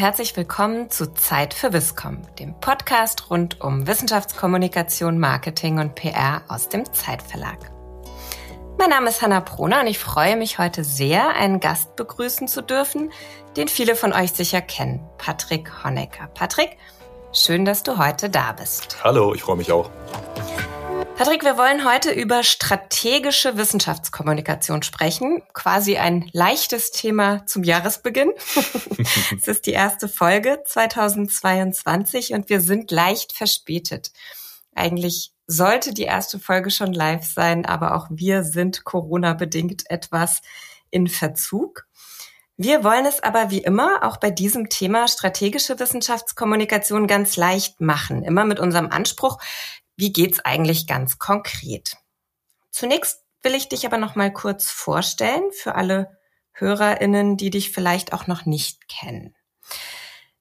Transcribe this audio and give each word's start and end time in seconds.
herzlich 0.00 0.34
willkommen 0.34 0.88
zu 0.88 1.12
Zeit 1.12 1.52
für 1.52 1.74
Wisscom, 1.74 2.22
dem 2.38 2.58
Podcast 2.58 3.28
rund 3.28 3.60
um 3.60 3.86
Wissenschaftskommunikation, 3.86 5.18
Marketing 5.18 5.78
und 5.78 5.94
PR 5.94 6.40
aus 6.48 6.70
dem 6.70 6.90
Zeitverlag. 6.90 7.70
Mein 8.78 8.88
Name 8.88 9.10
ist 9.10 9.20
Hanna 9.20 9.42
Proner 9.42 9.80
und 9.80 9.88
ich 9.88 9.98
freue 9.98 10.38
mich 10.38 10.58
heute 10.58 10.84
sehr, 10.84 11.36
einen 11.36 11.60
Gast 11.60 11.96
begrüßen 11.96 12.48
zu 12.48 12.62
dürfen, 12.62 13.12
den 13.58 13.68
viele 13.68 13.94
von 13.94 14.14
euch 14.14 14.32
sicher 14.32 14.62
kennen, 14.62 15.06
Patrick 15.18 15.84
Honecker. 15.84 16.28
Patrick, 16.28 16.78
schön, 17.34 17.66
dass 17.66 17.82
du 17.82 17.98
heute 17.98 18.30
da 18.30 18.52
bist. 18.52 19.04
Hallo, 19.04 19.34
ich 19.34 19.42
freue 19.42 19.56
mich 19.56 19.70
auch. 19.70 19.90
Patrick, 21.20 21.44
wir 21.44 21.58
wollen 21.58 21.84
heute 21.84 22.12
über 22.12 22.42
strategische 22.42 23.58
Wissenschaftskommunikation 23.58 24.82
sprechen. 24.82 25.42
Quasi 25.52 25.98
ein 25.98 26.30
leichtes 26.32 26.92
Thema 26.92 27.44
zum 27.44 27.62
Jahresbeginn. 27.62 28.32
es 29.36 29.46
ist 29.46 29.66
die 29.66 29.72
erste 29.72 30.08
Folge 30.08 30.62
2022 30.64 32.32
und 32.32 32.48
wir 32.48 32.62
sind 32.62 32.90
leicht 32.90 33.34
verspätet. 33.34 34.12
Eigentlich 34.74 35.34
sollte 35.46 35.92
die 35.92 36.04
erste 36.04 36.38
Folge 36.38 36.70
schon 36.70 36.94
live 36.94 37.26
sein, 37.26 37.66
aber 37.66 37.96
auch 37.96 38.06
wir 38.08 38.42
sind 38.42 38.84
Corona-bedingt 38.84 39.90
etwas 39.90 40.40
in 40.88 41.06
Verzug. 41.06 41.86
Wir 42.62 42.84
wollen 42.84 43.06
es 43.06 43.22
aber 43.22 43.50
wie 43.50 43.62
immer 43.62 44.04
auch 44.04 44.18
bei 44.18 44.30
diesem 44.30 44.68
Thema 44.68 45.08
strategische 45.08 45.78
Wissenschaftskommunikation 45.78 47.06
ganz 47.06 47.38
leicht 47.38 47.80
machen. 47.80 48.22
Immer 48.22 48.44
mit 48.44 48.60
unserem 48.60 48.90
Anspruch, 48.90 49.38
wie 50.00 50.12
geht's 50.12 50.40
eigentlich 50.40 50.86
ganz 50.86 51.18
konkret? 51.18 51.98
Zunächst 52.70 53.22
will 53.42 53.54
ich 53.54 53.68
dich 53.68 53.86
aber 53.86 53.98
noch 53.98 54.16
mal 54.16 54.32
kurz 54.32 54.70
vorstellen 54.70 55.52
für 55.52 55.74
alle 55.74 56.18
HörerInnen, 56.52 57.36
die 57.36 57.50
dich 57.50 57.70
vielleicht 57.70 58.12
auch 58.12 58.26
noch 58.26 58.46
nicht 58.46 58.88
kennen. 58.88 59.36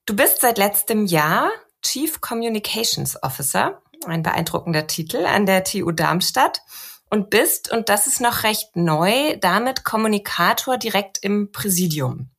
Du 0.06 0.16
bist 0.16 0.42
seit 0.42 0.58
letztem 0.58 1.06
Jahr 1.06 1.52
Chief 1.82 2.20
Communications 2.22 3.22
Officer, 3.22 3.82
ein 4.06 4.24
beeindruckender 4.24 4.88
Titel 4.88 5.26
an 5.26 5.46
der 5.46 5.64
TU 5.64 5.92
Darmstadt 5.92 6.62
und 7.10 7.30
bist, 7.30 7.72
und 7.72 7.90
das 7.90 8.08
ist 8.08 8.22
noch 8.22 8.44
recht 8.44 8.76
neu, 8.76 9.38
damit 9.42 9.84
Kommunikator 9.84 10.78
direkt 10.78 11.18
im 11.22 11.52
Präsidium. 11.52 12.32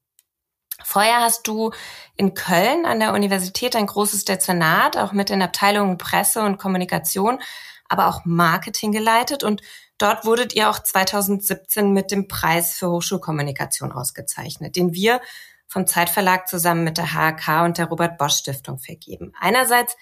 Vorher 0.85 1.21
hast 1.21 1.47
du 1.47 1.71
in 2.17 2.35
Köln 2.35 2.87
an 2.87 3.01
der 3.01 3.13
Universität 3.13 3.77
ein 3.77 3.87
großes 3.87 4.25
Dezernat, 4.25 4.97
auch 4.97 5.13
mit 5.13 5.29
den 5.29 5.43
Abteilungen 5.43 5.99
Presse 5.99 6.43
und 6.43 6.59
Kommunikation, 6.59 7.41
aber 7.89 8.09
auch 8.09 8.25
Marketing 8.25 8.93
geleitet 8.93 9.43
und 9.43 9.63
dort 9.99 10.25
wurdet 10.25 10.55
ihr 10.55 10.71
auch 10.71 10.79
2017 10.79 11.93
mit 11.93 12.11
dem 12.11 12.29
Preis 12.29 12.75
für 12.75 12.91
Hochschulkommunikation 12.91 13.93
ausgezeichnet, 13.93 14.77
den 14.77 14.95
wir 14.95 15.21
vom 15.67 15.87
Zeitverlag 15.87 16.49
zusammen 16.49 16.85
mit 16.85 16.99
der 16.99 17.15
HRK 17.15 17.65
und 17.65 17.79
der 17.79 17.87
Robert 17.87 18.19
Bosch 18.19 18.39
Stiftung 18.39 18.79
vergeben. 18.79 19.33
Einerseits 19.41 19.97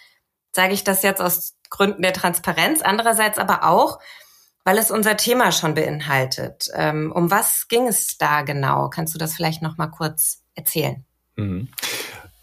sage 0.53 0.73
ich 0.73 0.83
das 0.83 1.03
jetzt 1.03 1.21
aus 1.21 1.57
Gründen 1.69 2.03
der 2.03 2.15
Transparenz, 2.15 2.81
andererseits 2.81 3.39
aber 3.39 3.65
auch, 3.65 3.99
weil 4.65 4.79
es 4.79 4.91
unser 4.91 5.17
Thema 5.17 5.53
schon 5.53 5.75
beinhaltet. 5.75 6.71
Ähm, 6.75 7.13
um 7.15 7.31
was 7.31 7.69
ging 7.69 7.87
es 7.87 8.19
da 8.19 8.43
genau? 8.43 8.89
Kannst 8.89 9.15
du 9.15 9.19
das 9.19 9.35
vielleicht 9.35 9.63
noch 9.63 9.77
mal 9.77 9.89
kurz 9.89 10.43
erzählen. 10.59 11.05
Mhm. 11.37 11.69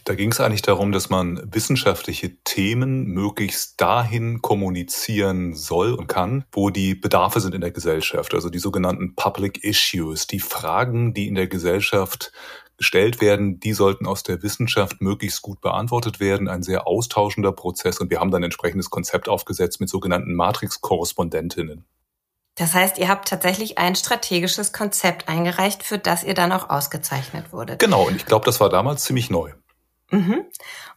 Da 0.06 0.14
ging 0.14 0.32
es 0.32 0.40
eigentlich 0.40 0.62
darum, 0.62 0.92
dass 0.92 1.10
man 1.10 1.42
wissenschaftliche 1.52 2.36
Themen 2.44 3.06
möglichst 3.06 3.82
dahin 3.82 4.40
kommunizieren 4.44 5.56
soll 5.56 5.94
und 5.94 6.06
kann, 6.06 6.46
wo 6.52 6.70
die 6.70 6.94
Bedarfe 6.94 7.40
sind 7.40 7.56
in 7.56 7.62
der 7.62 7.72
Gesellschaft, 7.72 8.36
also 8.36 8.52
die 8.52 8.60
sogenannten 8.60 9.16
Public 9.16 9.64
Issues, 9.64 10.28
die 10.28 10.40
Fragen, 10.40 11.16
die 11.16 11.28
in 11.28 11.34
der 11.34 11.48
Gesellschaft 11.48 12.32
gestellt 12.78 13.20
werden, 13.20 13.60
die 13.60 13.74
sollten 13.74 14.06
aus 14.06 14.22
der 14.22 14.44
Wissenschaft 14.44 15.02
möglichst 15.02 15.42
gut 15.42 15.60
beantwortet 15.62 16.20
werden. 16.20 16.48
Ein 16.50 16.62
sehr 16.62 16.86
austauschender 16.86 17.52
Prozess 17.52 18.00
und 18.00 18.12
wir 18.12 18.20
haben 18.20 18.30
dann 18.30 18.42
ein 18.42 18.46
entsprechendes 18.46 18.92
Konzept 18.92 19.28
aufgesetzt 19.28 19.80
mit 19.80 19.90
sogenannten 19.90 20.36
Matrix-Korrespondentinnen. 20.36 21.86
Das 22.56 22.74
heißt, 22.74 22.98
ihr 22.98 23.10
habt 23.10 23.28
tatsächlich 23.28 23.78
ein 23.78 23.96
strategisches 23.96 24.72
Konzept 24.72 25.28
eingereicht, 25.28 25.84
für 25.84 25.98
das 25.98 26.24
ihr 26.24 26.34
dann 26.34 26.54
auch 26.54 26.70
ausgezeichnet 26.70 27.52
wurdet. 27.52 27.80
Genau, 27.80 28.08
und 28.08 28.16
ich 28.16 28.26
glaube, 28.26 28.46
das 28.46 28.62
war 28.62 28.70
damals 28.70 29.04
ziemlich 29.04 29.30
neu. 29.30 29.52
Mhm. 30.10 30.46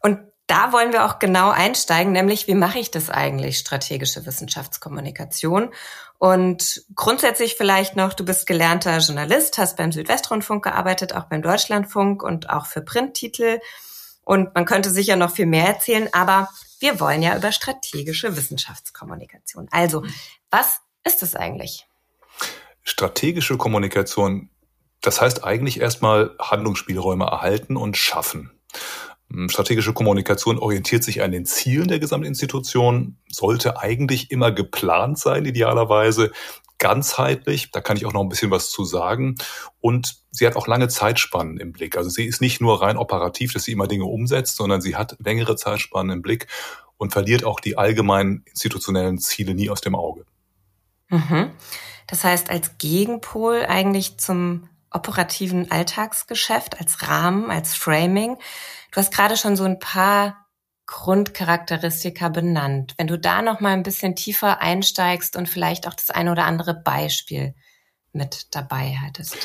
Und 0.01 0.21
da 0.47 0.73
wollen 0.73 0.93
wir 0.93 1.05
auch 1.05 1.19
genau 1.19 1.51
einsteigen, 1.51 2.13
nämlich 2.13 2.47
wie 2.47 2.55
mache 2.55 2.79
ich 2.79 2.91
das 2.91 3.11
eigentlich, 3.11 3.59
strategische 3.59 4.25
Wissenschaftskommunikation? 4.25 5.75
Und 6.17 6.85
grundsätzlich 6.95 7.57
vielleicht 7.57 7.97
noch, 7.97 8.15
du 8.15 8.25
bist 8.25 8.47
gelernter 8.47 8.97
Journalist, 8.99 9.59
hast 9.59 9.77
beim 9.77 9.93
Südwestrundfunk 9.93 10.65
gearbeitet, 10.65 11.15
auch 11.15 11.25
beim 11.25 11.43
Deutschlandfunk 11.43 12.23
und 12.23 12.51
auch 12.51 12.67
für 12.67 12.81
Printtitel. 12.81 13.61
Und 14.25 14.55
man 14.55 14.65
könnte 14.65 14.91
sicher 14.91 15.17
noch 15.17 15.33
viel 15.33 15.47
mehr 15.47 15.67
erzählen, 15.67 16.09
aber 16.13 16.49
wir 16.81 16.99
wollen 16.99 17.23
ja 17.23 17.37
über 17.37 17.53
strategische 17.53 18.37
Wissenschaftskommunikation. 18.37 19.69
Also, 19.71 20.05
was 20.51 20.81
ist 21.09 21.23
es 21.23 21.35
eigentlich? 21.35 21.87
Strategische 22.83 23.57
Kommunikation, 23.57 24.51
das 25.01 25.21
heißt 25.21 25.43
eigentlich 25.43 25.81
erstmal 25.81 26.37
Handlungsspielräume 26.39 27.25
erhalten 27.25 27.77
und 27.77 27.97
schaffen. 27.97 28.51
Hm, 29.31 29.49
strategische 29.49 29.95
Kommunikation 29.95 30.59
orientiert 30.59 31.03
sich 31.03 31.23
an 31.23 31.33
den 31.33 31.47
Zielen 31.47 31.89
der 31.89 31.99
Gesamtinstitution, 31.99 33.17
sollte 33.31 33.79
eigentlich 33.79 34.31
immer 34.31 34.53
geplant 34.53 35.19
sein, 35.19 35.45
idealerweise 35.45 36.31
ganzheitlich. 36.79 37.71
Da 37.73 37.81
kann 37.81 37.97
ich 37.97 38.07
auch 38.07 38.13
noch 38.13 38.23
ein 38.23 38.29
bisschen 38.29 38.51
was 38.51 38.71
zu 38.71 38.85
sagen. 38.85 39.35
Und 39.81 40.17
sie 40.31 40.47
hat 40.47 40.57
auch 40.57 40.67
lange 40.67 40.89
Zeitspannen 40.89 41.59
im 41.59 41.73
Blick. 41.73 41.97
Also 41.97 42.11
sie 42.11 42.27
ist 42.27 42.41
nicht 42.41 42.61
nur 42.61 42.81
rein 42.81 42.97
operativ, 42.97 43.53
dass 43.53 43.65
sie 43.65 43.73
immer 43.73 43.89
Dinge 43.89 44.05
umsetzt, 44.05 44.57
sondern 44.57 44.81
sie 44.81 44.95
hat 44.95 45.17
längere 45.19 45.57
Zeitspannen 45.57 46.13
im 46.13 46.23
Blick 46.23 46.47
und 46.99 47.13
verliert 47.13 47.45
auch 47.45 47.61
die 47.61 47.79
allgemeinen 47.79 48.45
institutionellen 48.47 49.19
Ziele 49.19 49.55
nie 49.55 49.71
aus 49.71 49.81
dem 49.81 49.95
Auge. 49.95 50.25
Mhm. 51.09 51.51
Das 52.07 52.25
heißt, 52.25 52.51
als 52.51 52.79
Gegenpol 52.79 53.67
eigentlich 53.67 54.19
zum 54.19 54.69
operativen 54.91 55.71
Alltagsgeschäft, 55.71 56.81
als 56.81 57.07
Rahmen, 57.07 57.51
als 57.51 57.75
Framing. 57.75 58.39
Du 58.91 58.97
hast 58.97 59.13
gerade 59.13 59.37
schon 59.37 59.57
so 59.57 59.65
ein 59.65 59.79
paar 59.79 60.47
Grundcharakteristika 60.87 62.31
benannt. 62.31 62.95
Wenn 62.97 63.07
du 63.07 63.19
da 63.19 63.43
noch 63.43 63.61
mal 63.61 63.75
ein 63.75 63.83
bisschen 63.83 64.17
tiefer 64.17 64.63
einsteigst 64.63 65.37
und 65.37 65.47
vielleicht 65.47 65.87
auch 65.87 65.95
das 65.95 66.09
eine 66.09 66.33
oder 66.33 66.47
andere 66.47 66.75
Beispiel 66.75 67.55
mit 68.13 68.55
dabei 68.55 68.87
hättest. 68.87 69.37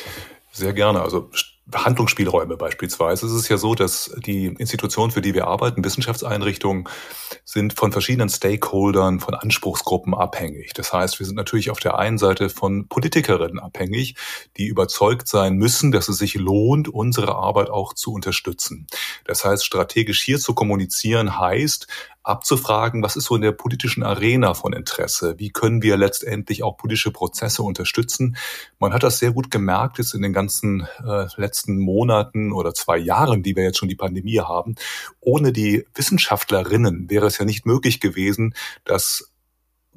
Sehr 0.52 0.72
gerne. 0.72 1.02
Also 1.02 1.30
Handlungsspielräume 1.72 2.56
beispielsweise. 2.56 3.26
Es 3.26 3.32
ist 3.32 3.48
ja 3.48 3.56
so, 3.56 3.74
dass 3.74 4.14
die 4.18 4.46
Institutionen, 4.46 5.10
für 5.10 5.22
die 5.22 5.32
wir 5.34 5.46
arbeiten, 5.46 5.84
Wissenschaftseinrichtungen, 5.84 6.88
sind 7.44 7.72
von 7.72 7.90
verschiedenen 7.90 8.28
Stakeholdern, 8.28 9.20
von 9.20 9.34
Anspruchsgruppen 9.34 10.14
abhängig. 10.14 10.72
Das 10.74 10.92
heißt, 10.92 11.18
wir 11.18 11.26
sind 11.26 11.36
natürlich 11.36 11.70
auf 11.70 11.80
der 11.80 11.98
einen 11.98 12.18
Seite 12.18 12.50
von 12.50 12.88
Politikerinnen 12.88 13.58
abhängig, 13.58 14.16
die 14.56 14.66
überzeugt 14.66 15.26
sein 15.26 15.56
müssen, 15.56 15.90
dass 15.90 16.08
es 16.08 16.18
sich 16.18 16.34
lohnt, 16.34 16.88
unsere 16.88 17.34
Arbeit 17.34 17.70
auch 17.70 17.94
zu 17.94 18.12
unterstützen. 18.12 18.86
Das 19.24 19.44
heißt, 19.44 19.64
strategisch 19.64 20.22
hier 20.22 20.38
zu 20.38 20.54
kommunizieren 20.54 21.38
heißt, 21.38 21.86
abzufragen, 22.24 23.02
was 23.02 23.16
ist 23.16 23.24
so 23.24 23.36
in 23.36 23.42
der 23.42 23.52
politischen 23.52 24.02
Arena 24.02 24.54
von 24.54 24.72
Interesse? 24.72 25.34
Wie 25.38 25.50
können 25.50 25.82
wir 25.82 25.96
letztendlich 25.96 26.62
auch 26.62 26.76
politische 26.76 27.10
Prozesse 27.10 27.62
unterstützen? 27.62 28.36
Man 28.78 28.94
hat 28.94 29.02
das 29.02 29.18
sehr 29.18 29.32
gut 29.32 29.50
gemerkt 29.50 29.98
jetzt 29.98 30.14
in 30.14 30.22
den 30.22 30.32
ganzen 30.32 30.88
äh, 31.06 31.26
letzten 31.36 31.53
Monaten 31.66 32.52
oder 32.52 32.74
zwei 32.74 32.98
Jahren, 32.98 33.42
die 33.42 33.56
wir 33.56 33.64
jetzt 33.64 33.78
schon 33.78 33.88
die 33.88 33.94
Pandemie 33.94 34.40
haben. 34.40 34.74
Ohne 35.20 35.52
die 35.52 35.84
Wissenschaftlerinnen 35.94 37.10
wäre 37.10 37.26
es 37.26 37.38
ja 37.38 37.44
nicht 37.44 37.66
möglich 37.66 38.00
gewesen, 38.00 38.54
dass 38.84 39.32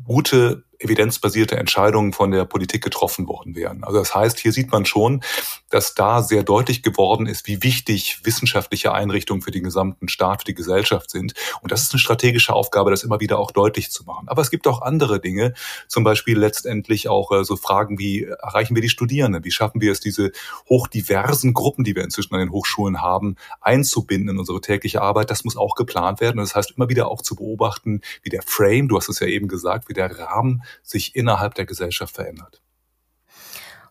gute 0.04 0.64
evidenzbasierte 0.80 1.58
Entscheidungen 1.58 2.14
von 2.14 2.32
der 2.32 2.46
Politik 2.46 2.84
getroffen 2.84 3.28
worden 3.28 3.56
wären. 3.56 3.84
Also 3.84 4.00
das 4.00 4.14
heißt, 4.14 4.40
hier 4.40 4.52
sieht 4.52 4.72
man 4.72 4.86
schon, 4.86 5.24
dass 5.70 5.96
da 5.96 6.22
sehr 6.22 6.44
deutlich 6.44 6.84
geworden 6.84 7.26
ist, 7.26 7.48
wie 7.48 7.64
wichtig 7.64 8.22
wissenschaftliche 8.24 8.94
Einrichtungen 8.94 9.42
für 9.42 9.52
den 9.52 9.64
gesamten 9.64 10.08
Staat, 10.08 10.42
für 10.42 10.46
die 10.46 10.54
Gesellschaft 10.54 11.10
sind. 11.10 11.34
Und 11.62 11.72
das 11.72 11.84
ist 11.84 11.94
eine 11.94 12.00
strategische 12.00 12.54
Aufgabe, 12.54 12.92
das 12.92 13.04
immer 13.04 13.20
wieder 13.20 13.40
auch 13.40 13.52
deutlich 13.52 13.92
zu 13.92 14.04
machen. 14.06 14.28
Aber 14.28 14.42
es 14.42 14.50
gibt 14.50 14.68
auch 14.68 14.82
andere 14.82 15.20
Dinge, 15.20 15.54
zum 15.88 16.04
Beispiel 16.04 16.38
letztendlich 16.38 17.10
auch 17.10 17.32
äh, 17.32 17.44
so 17.44 17.56
Fragen 17.56 18.00
wie, 18.00 18.24
erreichen 18.24 18.76
wir 18.76 18.82
die 18.82 18.90
Studierenden? 18.90 19.44
Wie 19.44 19.52
schaffen 19.52 19.82
wir 19.82 19.92
es, 19.92 20.00
diese 20.00 20.32
hochdiversen 20.70 21.54
Gruppen, 21.54 21.84
die 21.84 21.96
wir 21.96 22.04
inzwischen 22.04 22.34
an 22.36 22.40
den 22.40 22.52
Hochschulen 22.52 23.02
haben, 23.02 23.36
einzubinden 23.62 24.30
in 24.30 24.40
unsere 24.40 24.62
tägliche 24.62 25.02
Arbeit? 25.02 25.32
Das 25.32 25.44
muss 25.44 25.58
auch 25.58 25.76
geplant 25.76 26.22
werden. 26.22 26.40
Und 26.40 26.46
das 26.46 26.56
heißt, 26.56 26.72
immer 26.78 26.90
wieder 26.90 27.10
auch 27.10 27.22
zu 27.22 27.36
beobachten, 27.36 28.02
wie 28.22 28.30
der 28.30 28.44
Frame, 28.44 28.88
du 28.88 28.98
hast 28.98 29.10
es 29.10 29.20
ja 29.20 29.28
eben 29.28 29.48
gesagt, 29.48 29.90
wie 29.90 29.94
der 29.94 30.18
Rahmen 30.18 30.64
sich 30.84 31.16
innerhalb 31.16 31.56
der 31.56 31.66
Gesellschaft 31.66 32.16
verändert. 32.16 32.62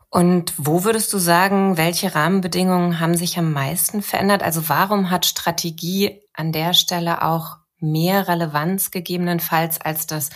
Und 0.09 0.55
wo 0.57 0.85
würdest 0.85 1.13
du 1.13 1.19
sagen, 1.19 1.77
welche 1.77 2.15
Rahmenbedingungen 2.15 3.01
haben 3.01 3.17
sich 3.17 3.39
am 3.39 3.53
meisten 3.53 4.03
verändert? 4.03 4.43
Also 4.43 4.69
warum 4.69 5.11
hat 5.11 5.27
Strategie 5.27 6.23
an 6.33 6.53
der 6.53 6.73
Stelle 6.75 7.23
auch 7.23 7.59
mehr 7.79 8.29
Relevanz 8.29 8.91
gegebenenfalls 8.91 9.81
als 9.81 10.07
das 10.07 10.31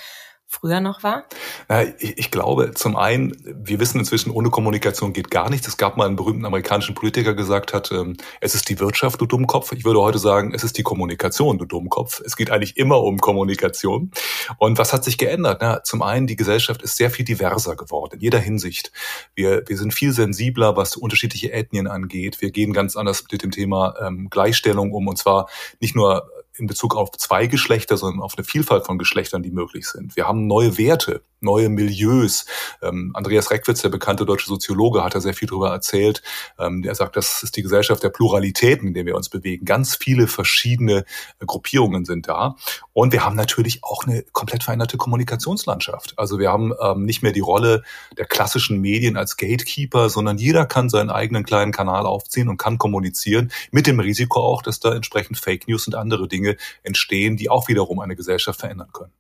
früher 0.50 0.80
noch 0.80 1.04
war? 1.04 1.24
Na, 1.68 1.82
ich, 1.82 2.18
ich, 2.18 2.30
glaube, 2.32 2.72
zum 2.74 2.96
einen, 2.96 3.32
wir 3.44 3.78
wissen 3.78 4.00
inzwischen, 4.00 4.32
ohne 4.32 4.50
Kommunikation 4.50 5.12
geht 5.12 5.30
gar 5.30 5.48
nichts. 5.48 5.68
Es 5.68 5.76
gab 5.76 5.96
mal 5.96 6.06
einen 6.06 6.16
berühmten 6.16 6.44
amerikanischen 6.44 6.96
Politiker, 6.96 7.30
der 7.30 7.34
gesagt 7.34 7.72
hat, 7.72 7.92
ähm, 7.92 8.16
es 8.40 8.56
ist 8.56 8.68
die 8.68 8.80
Wirtschaft, 8.80 9.20
du 9.20 9.26
Dummkopf. 9.26 9.70
Ich 9.72 9.84
würde 9.84 10.00
heute 10.00 10.18
sagen, 10.18 10.52
es 10.52 10.64
ist 10.64 10.76
die 10.76 10.82
Kommunikation, 10.82 11.56
du 11.56 11.66
Dummkopf. 11.66 12.20
Es 12.26 12.36
geht 12.36 12.50
eigentlich 12.50 12.76
immer 12.76 13.00
um 13.00 13.18
Kommunikation. 13.18 14.10
Und 14.58 14.76
was 14.76 14.92
hat 14.92 15.04
sich 15.04 15.18
geändert? 15.18 15.58
Na, 15.60 15.84
zum 15.84 16.02
einen, 16.02 16.26
die 16.26 16.36
Gesellschaft 16.36 16.82
ist 16.82 16.96
sehr 16.96 17.10
viel 17.10 17.24
diverser 17.24 17.76
geworden, 17.76 18.14
in 18.14 18.20
jeder 18.20 18.40
Hinsicht. 18.40 18.90
Wir, 19.36 19.62
wir 19.68 19.78
sind 19.78 19.94
viel 19.94 20.12
sensibler, 20.12 20.76
was 20.76 20.96
unterschiedliche 20.96 21.52
Ethnien 21.52 21.86
angeht. 21.86 22.40
Wir 22.40 22.50
gehen 22.50 22.72
ganz 22.72 22.96
anders 22.96 23.24
mit 23.30 23.42
dem 23.44 23.52
Thema 23.52 23.94
ähm, 24.04 24.28
Gleichstellung 24.30 24.90
um. 24.90 25.06
Und 25.06 25.16
zwar 25.16 25.48
nicht 25.78 25.94
nur 25.94 26.28
in 26.60 26.66
Bezug 26.66 26.94
auf 26.94 27.10
zwei 27.12 27.46
Geschlechter, 27.46 27.96
sondern 27.96 28.22
auf 28.22 28.34
eine 28.36 28.44
Vielfalt 28.44 28.86
von 28.86 28.98
Geschlechtern, 28.98 29.42
die 29.42 29.50
möglich 29.50 29.88
sind. 29.88 30.14
Wir 30.16 30.28
haben 30.28 30.46
neue 30.46 30.78
Werte, 30.78 31.22
neue 31.40 31.68
Milieus. 31.68 32.46
Ähm, 32.82 33.12
Andreas 33.14 33.50
Reckwitz, 33.50 33.82
der 33.82 33.88
bekannte 33.88 34.26
deutsche 34.26 34.46
Soziologe, 34.46 35.02
hat 35.02 35.14
da 35.14 35.20
sehr 35.20 35.34
viel 35.34 35.48
darüber 35.48 35.70
erzählt. 35.70 36.22
Ähm, 36.58 36.84
er 36.84 36.94
sagt, 36.94 37.16
das 37.16 37.42
ist 37.42 37.56
die 37.56 37.62
Gesellschaft 37.62 38.02
der 38.02 38.10
Pluralitäten, 38.10 38.88
in 38.88 38.94
der 38.94 39.06
wir 39.06 39.16
uns 39.16 39.28
bewegen. 39.28 39.64
Ganz 39.64 39.96
viele 39.96 40.26
verschiedene 40.26 41.04
äh, 41.38 41.46
Gruppierungen 41.46 42.04
sind 42.04 42.28
da. 42.28 42.56
Und 42.92 43.12
wir 43.12 43.24
haben 43.24 43.36
natürlich 43.36 43.82
auch 43.82 44.04
eine 44.04 44.22
komplett 44.32 44.62
veränderte 44.62 44.96
Kommunikationslandschaft. 44.96 46.14
Also 46.18 46.38
wir 46.38 46.50
haben 46.50 46.72
ähm, 46.80 47.04
nicht 47.04 47.22
mehr 47.22 47.32
die 47.32 47.40
Rolle 47.40 47.82
der 48.18 48.26
klassischen 48.26 48.80
Medien 48.80 49.16
als 49.16 49.36
Gatekeeper, 49.36 50.10
sondern 50.10 50.38
jeder 50.38 50.66
kann 50.66 50.90
seinen 50.90 51.10
eigenen 51.10 51.44
kleinen 51.44 51.72
Kanal 51.72 52.06
aufziehen 52.06 52.48
und 52.48 52.58
kann 52.58 52.78
kommunizieren, 52.78 53.50
mit 53.70 53.86
dem 53.86 54.00
Risiko 54.00 54.40
auch, 54.40 54.62
dass 54.62 54.80
da 54.80 54.94
entsprechend 54.94 55.38
Fake 55.38 55.68
News 55.68 55.86
und 55.86 55.94
andere 55.94 56.28
Dinge 56.28 56.49
entstehen, 56.82 57.36
die 57.36 57.50
auch 57.50 57.68
wiederum 57.68 58.00
eine 58.00 58.16
Gesellschaft 58.16 58.60
verändern 58.60 58.90
können. 58.92 59.12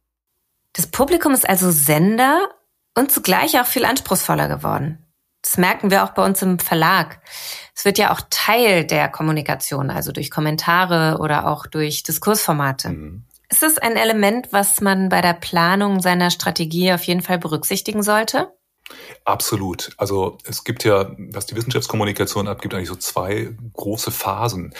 Das 0.72 0.86
Publikum 0.86 1.32
ist 1.32 1.48
also 1.48 1.70
Sender 1.70 2.48
und 2.96 3.10
zugleich 3.10 3.60
auch 3.60 3.66
viel 3.66 3.84
anspruchsvoller 3.84 4.48
geworden. 4.48 5.06
Das 5.42 5.56
merken 5.56 5.90
wir 5.90 6.04
auch 6.04 6.10
bei 6.10 6.24
uns 6.24 6.42
im 6.42 6.58
Verlag. 6.58 7.20
Es 7.74 7.84
wird 7.84 7.98
ja 7.98 8.12
auch 8.12 8.20
Teil 8.28 8.84
der 8.84 9.08
Kommunikation, 9.08 9.90
also 9.90 10.12
durch 10.12 10.30
Kommentare 10.30 11.18
oder 11.18 11.46
auch 11.46 11.66
durch 11.66 12.02
Diskursformate. 12.02 12.90
Mhm. 12.90 13.24
Ist 13.48 13.62
es 13.62 13.78
ein 13.78 13.96
Element, 13.96 14.52
was 14.52 14.80
man 14.80 15.08
bei 15.08 15.20
der 15.22 15.32
Planung 15.32 16.00
seiner 16.00 16.30
Strategie 16.30 16.92
auf 16.92 17.02
jeden 17.04 17.22
Fall 17.22 17.38
berücksichtigen 17.38 18.02
sollte? 18.02 18.52
Absolut. 19.24 19.90
Also 19.96 20.38
es 20.44 20.64
gibt 20.64 20.84
ja, 20.84 21.12
was 21.16 21.46
die 21.46 21.56
Wissenschaftskommunikation 21.56 22.48
abgibt, 22.48 22.74
eigentlich 22.74 22.88
so 22.88 22.96
zwei 22.96 23.54
große 23.74 24.10
Phasen. 24.10 24.74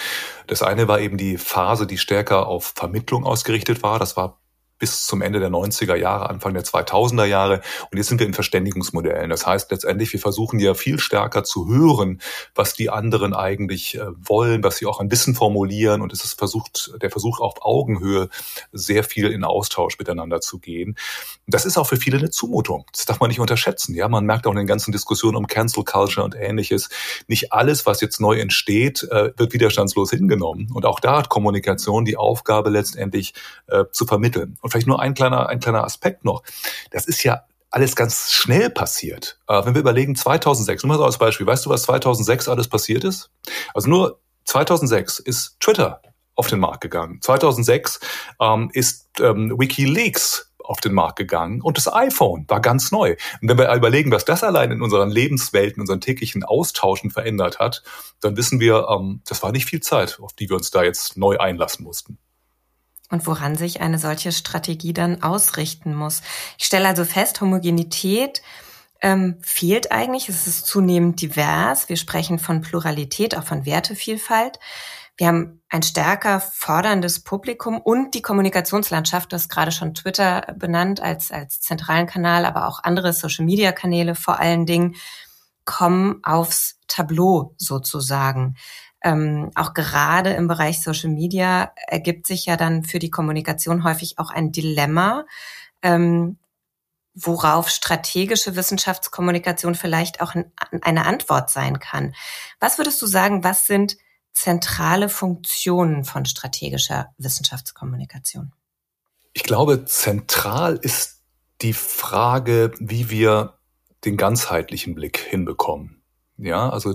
Das 0.46 0.62
eine 0.62 0.88
war 0.88 1.00
eben 1.00 1.16
die 1.16 1.38
Phase, 1.38 1.86
die 1.86 1.98
stärker 1.98 2.46
auf 2.46 2.72
Vermittlung 2.74 3.24
ausgerichtet 3.24 3.82
war. 3.82 3.98
Das 3.98 4.16
war 4.16 4.39
bis 4.80 5.06
zum 5.06 5.22
Ende 5.22 5.38
der 5.38 5.50
90er 5.50 5.94
Jahre, 5.94 6.28
Anfang 6.28 6.54
der 6.54 6.64
2000er 6.64 7.26
Jahre. 7.26 7.60
Und 7.92 7.98
jetzt 7.98 8.08
sind 8.08 8.18
wir 8.18 8.26
in 8.26 8.34
Verständigungsmodellen. 8.34 9.30
Das 9.30 9.46
heißt 9.46 9.70
letztendlich, 9.70 10.12
wir 10.12 10.18
versuchen 10.18 10.58
ja 10.58 10.74
viel 10.74 10.98
stärker 10.98 11.44
zu 11.44 11.68
hören, 11.68 12.20
was 12.56 12.74
die 12.74 12.90
anderen 12.90 13.34
eigentlich 13.34 13.96
äh, 13.96 14.06
wollen, 14.16 14.64
was 14.64 14.78
sie 14.78 14.86
auch 14.86 14.98
an 14.98 15.10
Wissen 15.12 15.36
formulieren. 15.36 16.00
Und 16.00 16.12
es 16.12 16.24
ist 16.24 16.38
versucht, 16.38 16.90
der 17.00 17.10
Versuch 17.10 17.40
auf 17.40 17.54
Augenhöhe 17.60 18.28
sehr 18.72 19.04
viel 19.04 19.30
in 19.30 19.44
Austausch 19.44 19.98
miteinander 19.98 20.40
zu 20.40 20.58
gehen. 20.58 20.96
Das 21.46 21.66
ist 21.66 21.76
auch 21.76 21.86
für 21.86 21.96
viele 21.96 22.18
eine 22.18 22.30
Zumutung. 22.30 22.86
Das 22.92 23.04
darf 23.04 23.20
man 23.20 23.28
nicht 23.28 23.40
unterschätzen. 23.40 23.94
Ja, 23.94 24.08
man 24.08 24.24
merkt 24.24 24.46
auch 24.46 24.52
in 24.52 24.58
den 24.58 24.66
ganzen 24.66 24.92
Diskussionen 24.92 25.36
um 25.36 25.46
Cancel 25.46 25.84
Culture 25.84 26.24
und 26.24 26.34
ähnliches. 26.34 26.88
Nicht 27.28 27.52
alles, 27.52 27.84
was 27.86 28.00
jetzt 28.00 28.20
neu 28.20 28.38
entsteht, 28.38 29.02
äh, 29.10 29.32
wird 29.36 29.52
widerstandslos 29.52 30.10
hingenommen. 30.10 30.70
Und 30.72 30.86
auch 30.86 31.00
da 31.00 31.18
hat 31.18 31.28
Kommunikation 31.28 32.04
die 32.04 32.16
Aufgabe 32.16 32.70
letztendlich 32.70 33.34
äh, 33.66 33.84
zu 33.92 34.06
vermitteln. 34.06 34.56
Und 34.60 34.69
vielleicht 34.70 34.86
nur 34.86 35.00
ein 35.00 35.14
kleiner, 35.14 35.48
ein 35.48 35.60
kleiner 35.60 35.84
Aspekt 35.84 36.24
noch. 36.24 36.42
Das 36.90 37.06
ist 37.06 37.22
ja 37.22 37.42
alles 37.70 37.94
ganz 37.96 38.32
schnell 38.32 38.70
passiert. 38.70 39.38
Äh, 39.48 39.64
wenn 39.64 39.74
wir 39.74 39.80
überlegen, 39.80 40.16
2006, 40.16 40.82
nur 40.82 40.88
mal 40.88 40.98
so 40.98 41.04
als 41.04 41.18
Beispiel, 41.18 41.46
weißt 41.46 41.66
du, 41.66 41.70
was 41.70 41.82
2006 41.82 42.48
alles 42.48 42.68
passiert 42.68 43.04
ist? 43.04 43.30
Also 43.74 43.88
nur 43.88 44.20
2006 44.44 45.20
ist 45.20 45.56
Twitter 45.60 46.02
auf 46.34 46.48
den 46.48 46.58
Markt 46.58 46.80
gegangen. 46.80 47.20
2006 47.20 48.00
ähm, 48.40 48.70
ist 48.72 49.08
ähm, 49.20 49.54
WikiLeaks 49.56 50.52
auf 50.58 50.80
den 50.80 50.94
Markt 50.94 51.16
gegangen 51.16 51.60
und 51.62 51.76
das 51.76 51.92
iPhone 51.92 52.44
war 52.48 52.60
ganz 52.60 52.92
neu. 52.92 53.16
Und 53.40 53.48
wenn 53.48 53.58
wir 53.58 53.74
überlegen, 53.74 54.12
was 54.12 54.24
das 54.24 54.44
allein 54.44 54.70
in 54.70 54.82
unseren 54.82 55.10
Lebenswelten, 55.10 55.80
unseren 55.80 56.00
täglichen 56.00 56.44
Austauschen 56.44 57.10
verändert 57.10 57.58
hat, 57.58 57.82
dann 58.20 58.36
wissen 58.36 58.60
wir, 58.60 58.88
ähm, 58.88 59.20
das 59.26 59.42
war 59.42 59.52
nicht 59.52 59.66
viel 59.66 59.80
Zeit, 59.80 60.18
auf 60.20 60.32
die 60.32 60.48
wir 60.48 60.56
uns 60.56 60.70
da 60.70 60.82
jetzt 60.82 61.16
neu 61.16 61.38
einlassen 61.38 61.84
mussten 61.84 62.18
und 63.10 63.26
woran 63.26 63.56
sich 63.56 63.80
eine 63.80 63.98
solche 63.98 64.32
Strategie 64.32 64.92
dann 64.92 65.22
ausrichten 65.22 65.94
muss. 65.94 66.22
Ich 66.58 66.66
stelle 66.66 66.88
also 66.88 67.04
fest, 67.04 67.40
Homogenität 67.40 68.42
ähm, 69.02 69.38
fehlt 69.42 69.92
eigentlich. 69.92 70.28
Es 70.28 70.46
ist 70.46 70.66
zunehmend 70.66 71.20
divers. 71.20 71.88
Wir 71.88 71.96
sprechen 71.96 72.38
von 72.38 72.60
Pluralität, 72.60 73.36
auch 73.36 73.44
von 73.44 73.66
Wertevielfalt. 73.66 74.58
Wir 75.16 75.26
haben 75.26 75.60
ein 75.68 75.82
stärker 75.82 76.40
forderndes 76.40 77.20
Publikum 77.20 77.78
und 77.78 78.14
die 78.14 78.22
Kommunikationslandschaft, 78.22 79.32
das 79.32 79.50
gerade 79.50 79.70
schon 79.70 79.92
Twitter 79.92 80.54
benannt 80.56 81.00
als, 81.00 81.30
als 81.30 81.60
zentralen 81.60 82.06
Kanal, 82.06 82.46
aber 82.46 82.66
auch 82.66 82.82
andere 82.84 83.12
Social-Media-Kanäle 83.12 84.14
vor 84.14 84.38
allen 84.40 84.64
Dingen 84.64 84.96
kommen 85.66 86.20
aufs 86.24 86.78
Tableau 86.88 87.54
sozusagen 87.58 88.56
ähm, 89.02 89.50
auch 89.54 89.74
gerade 89.74 90.30
im 90.30 90.46
Bereich 90.46 90.82
Social 90.82 91.10
Media 91.10 91.72
ergibt 91.86 92.26
sich 92.26 92.46
ja 92.46 92.56
dann 92.56 92.84
für 92.84 92.98
die 92.98 93.10
Kommunikation 93.10 93.84
häufig 93.84 94.18
auch 94.18 94.30
ein 94.30 94.52
Dilemma, 94.52 95.24
ähm, 95.82 96.38
worauf 97.14 97.68
strategische 97.70 98.56
Wissenschaftskommunikation 98.56 99.74
vielleicht 99.74 100.20
auch 100.20 100.34
eine 100.82 101.06
Antwort 101.06 101.50
sein 101.50 101.80
kann. 101.80 102.14
Was 102.60 102.78
würdest 102.78 103.00
du 103.02 103.06
sagen, 103.06 103.42
was 103.42 103.66
sind 103.66 103.96
zentrale 104.32 105.08
Funktionen 105.08 106.04
von 106.04 106.24
strategischer 106.24 107.12
Wissenschaftskommunikation? 107.18 108.52
Ich 109.32 109.42
glaube, 109.42 109.84
zentral 109.84 110.76
ist 110.76 111.22
die 111.62 111.72
Frage, 111.72 112.72
wie 112.78 113.10
wir 113.10 113.58
den 114.04 114.16
ganzheitlichen 114.16 114.94
Blick 114.94 115.18
hinbekommen. 115.18 116.02
Ja, 116.36 116.70
also 116.70 116.94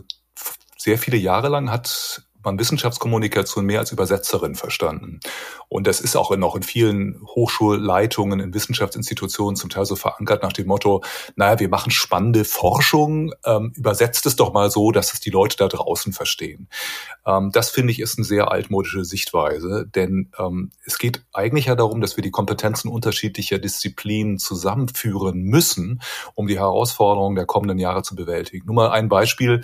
sehr 0.86 1.00
viele 1.00 1.18
Jahre 1.18 1.50
lang 1.50 1.72
hat 1.72 2.25
man 2.46 2.60
Wissenschaftskommunikation 2.60 3.66
mehr 3.66 3.80
als 3.80 3.92
Übersetzerin 3.92 4.56
verstanden. 4.56 5.20
Und 5.68 5.88
das 5.88 6.00
ist 6.00 6.16
auch 6.16 6.36
noch 6.36 6.56
in 6.56 6.64
vielen 6.64 7.22
Hochschulleitungen, 7.36 8.40
in 8.40 8.54
Wissenschaftsinstitutionen 8.54 9.56
zum 9.56 9.70
Teil 9.70 9.86
so 9.86 9.96
verankert 9.96 10.44
nach 10.44 10.54
dem 10.54 10.68
Motto, 10.68 11.04
naja, 11.36 11.60
wir 11.60 11.70
machen 11.70 11.92
spannende 11.92 12.46
Forschung, 12.46 13.34
ähm, 13.46 13.74
übersetzt 13.76 14.26
es 14.26 14.36
doch 14.36 14.54
mal 14.54 14.72
so, 14.72 14.92
dass 14.92 15.14
es 15.14 15.20
die 15.20 15.30
Leute 15.30 15.58
da 15.58 15.68
draußen 15.68 16.14
verstehen. 16.14 16.70
Ähm, 17.26 17.52
das 17.52 17.70
finde 17.70 17.92
ich 17.92 18.00
ist 18.00 18.18
eine 18.18 18.26
sehr 18.26 18.52
altmodische 18.52 19.04
Sichtweise, 19.04 19.86
denn 19.94 20.32
ähm, 20.40 20.72
es 20.86 20.98
geht 20.98 21.22
eigentlich 21.34 21.66
ja 21.66 21.76
darum, 21.76 22.02
dass 22.02 22.18
wir 22.18 22.24
die 22.24 22.32
Kompetenzen 22.32 22.90
unterschiedlicher 22.90 23.60
Disziplinen 23.60 24.38
zusammenführen 24.38 25.42
müssen, 25.42 26.02
um 26.34 26.48
die 26.48 26.60
Herausforderungen 26.60 27.36
der 27.36 27.46
kommenden 27.46 27.80
Jahre 27.80 28.04
zu 28.04 28.16
bewältigen. 28.16 28.66
Nur 28.66 28.76
mal 28.76 28.92
ein 28.92 29.10
Beispiel. 29.10 29.62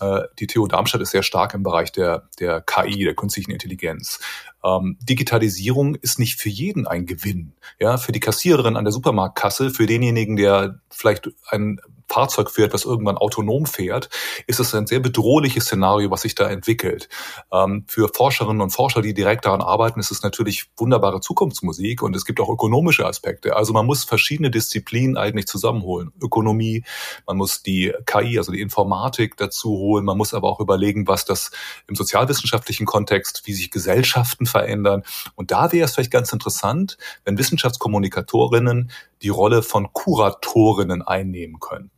Äh, 0.00 0.22
die 0.38 0.46
TU 0.46 0.66
Darmstadt 0.66 1.00
ist 1.00 1.10
sehr 1.10 1.22
stark 1.22 1.54
im 1.54 1.62
Bereich 1.62 1.92
der, 1.92 2.17
der 2.38 2.60
KI, 2.60 3.04
der 3.04 3.14
künstlichen 3.14 3.50
Intelligenz. 3.50 4.20
Ähm, 4.64 4.96
Digitalisierung 5.00 5.94
ist 5.96 6.18
nicht 6.18 6.40
für 6.40 6.48
jeden 6.48 6.86
ein 6.86 7.06
Gewinn. 7.06 7.52
Ja, 7.78 7.96
für 7.96 8.12
die 8.12 8.20
Kassiererin 8.20 8.76
an 8.76 8.84
der 8.84 8.92
Supermarktkasse, 8.92 9.70
für 9.70 9.86
denjenigen, 9.86 10.36
der 10.36 10.80
vielleicht 10.90 11.30
ein 11.50 11.80
Fahrzeug 12.08 12.50
fährt, 12.50 12.72
was 12.72 12.84
irgendwann 12.84 13.18
autonom 13.18 13.66
fährt, 13.66 14.08
ist 14.46 14.60
es 14.60 14.74
ein 14.74 14.86
sehr 14.86 15.00
bedrohliches 15.00 15.64
Szenario, 15.64 16.10
was 16.10 16.22
sich 16.22 16.34
da 16.34 16.48
entwickelt. 16.48 17.08
Ähm, 17.52 17.84
für 17.86 18.08
Forscherinnen 18.08 18.62
und 18.62 18.70
Forscher, 18.70 19.02
die 19.02 19.14
direkt 19.14 19.44
daran 19.44 19.60
arbeiten, 19.60 20.00
ist 20.00 20.10
es 20.10 20.22
natürlich 20.22 20.66
wunderbare 20.76 21.20
Zukunftsmusik 21.20 22.02
und 22.02 22.16
es 22.16 22.24
gibt 22.24 22.40
auch 22.40 22.48
ökonomische 22.48 23.06
Aspekte. 23.06 23.56
Also 23.56 23.72
man 23.72 23.86
muss 23.86 24.04
verschiedene 24.04 24.50
Disziplinen 24.50 25.16
eigentlich 25.16 25.46
zusammenholen. 25.46 26.12
Ökonomie, 26.20 26.84
man 27.26 27.36
muss 27.36 27.62
die 27.62 27.92
KI, 28.06 28.38
also 28.38 28.52
die 28.52 28.60
Informatik 28.60 29.36
dazu 29.36 29.70
holen, 29.70 30.04
man 30.04 30.16
muss 30.16 30.34
aber 30.34 30.48
auch 30.48 30.60
überlegen, 30.60 31.06
was 31.06 31.24
das 31.24 31.50
im 31.86 31.94
sozialwissenschaftlichen 31.94 32.86
Kontext, 32.86 33.42
wie 33.44 33.52
sich 33.52 33.70
Gesellschaften 33.70 34.46
verändern. 34.46 35.02
Und 35.34 35.50
da 35.50 35.72
wäre 35.72 35.84
es 35.84 35.94
vielleicht 35.94 36.10
ganz 36.10 36.32
interessant, 36.32 36.96
wenn 37.24 37.38
Wissenschaftskommunikatorinnen 37.38 38.90
die 39.22 39.28
Rolle 39.28 39.62
von 39.62 39.92
Kuratorinnen 39.92 41.02
einnehmen 41.02 41.60
könnten. 41.60 41.97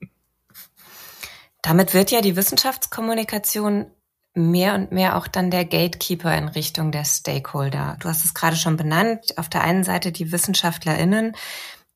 Damit 1.62 1.94
wird 1.94 2.10
ja 2.10 2.20
die 2.20 2.36
Wissenschaftskommunikation 2.36 3.90
mehr 4.34 4.74
und 4.74 4.92
mehr 4.92 5.16
auch 5.16 5.26
dann 5.26 5.50
der 5.50 5.64
Gatekeeper 5.64 6.36
in 6.36 6.48
Richtung 6.48 6.92
der 6.92 7.04
Stakeholder. 7.04 7.96
Du 8.00 8.08
hast 8.08 8.24
es 8.24 8.34
gerade 8.34 8.56
schon 8.56 8.76
benannt. 8.76 9.36
Auf 9.38 9.48
der 9.48 9.62
einen 9.62 9.84
Seite 9.84 10.12
die 10.12 10.32
WissenschaftlerInnen, 10.32 11.34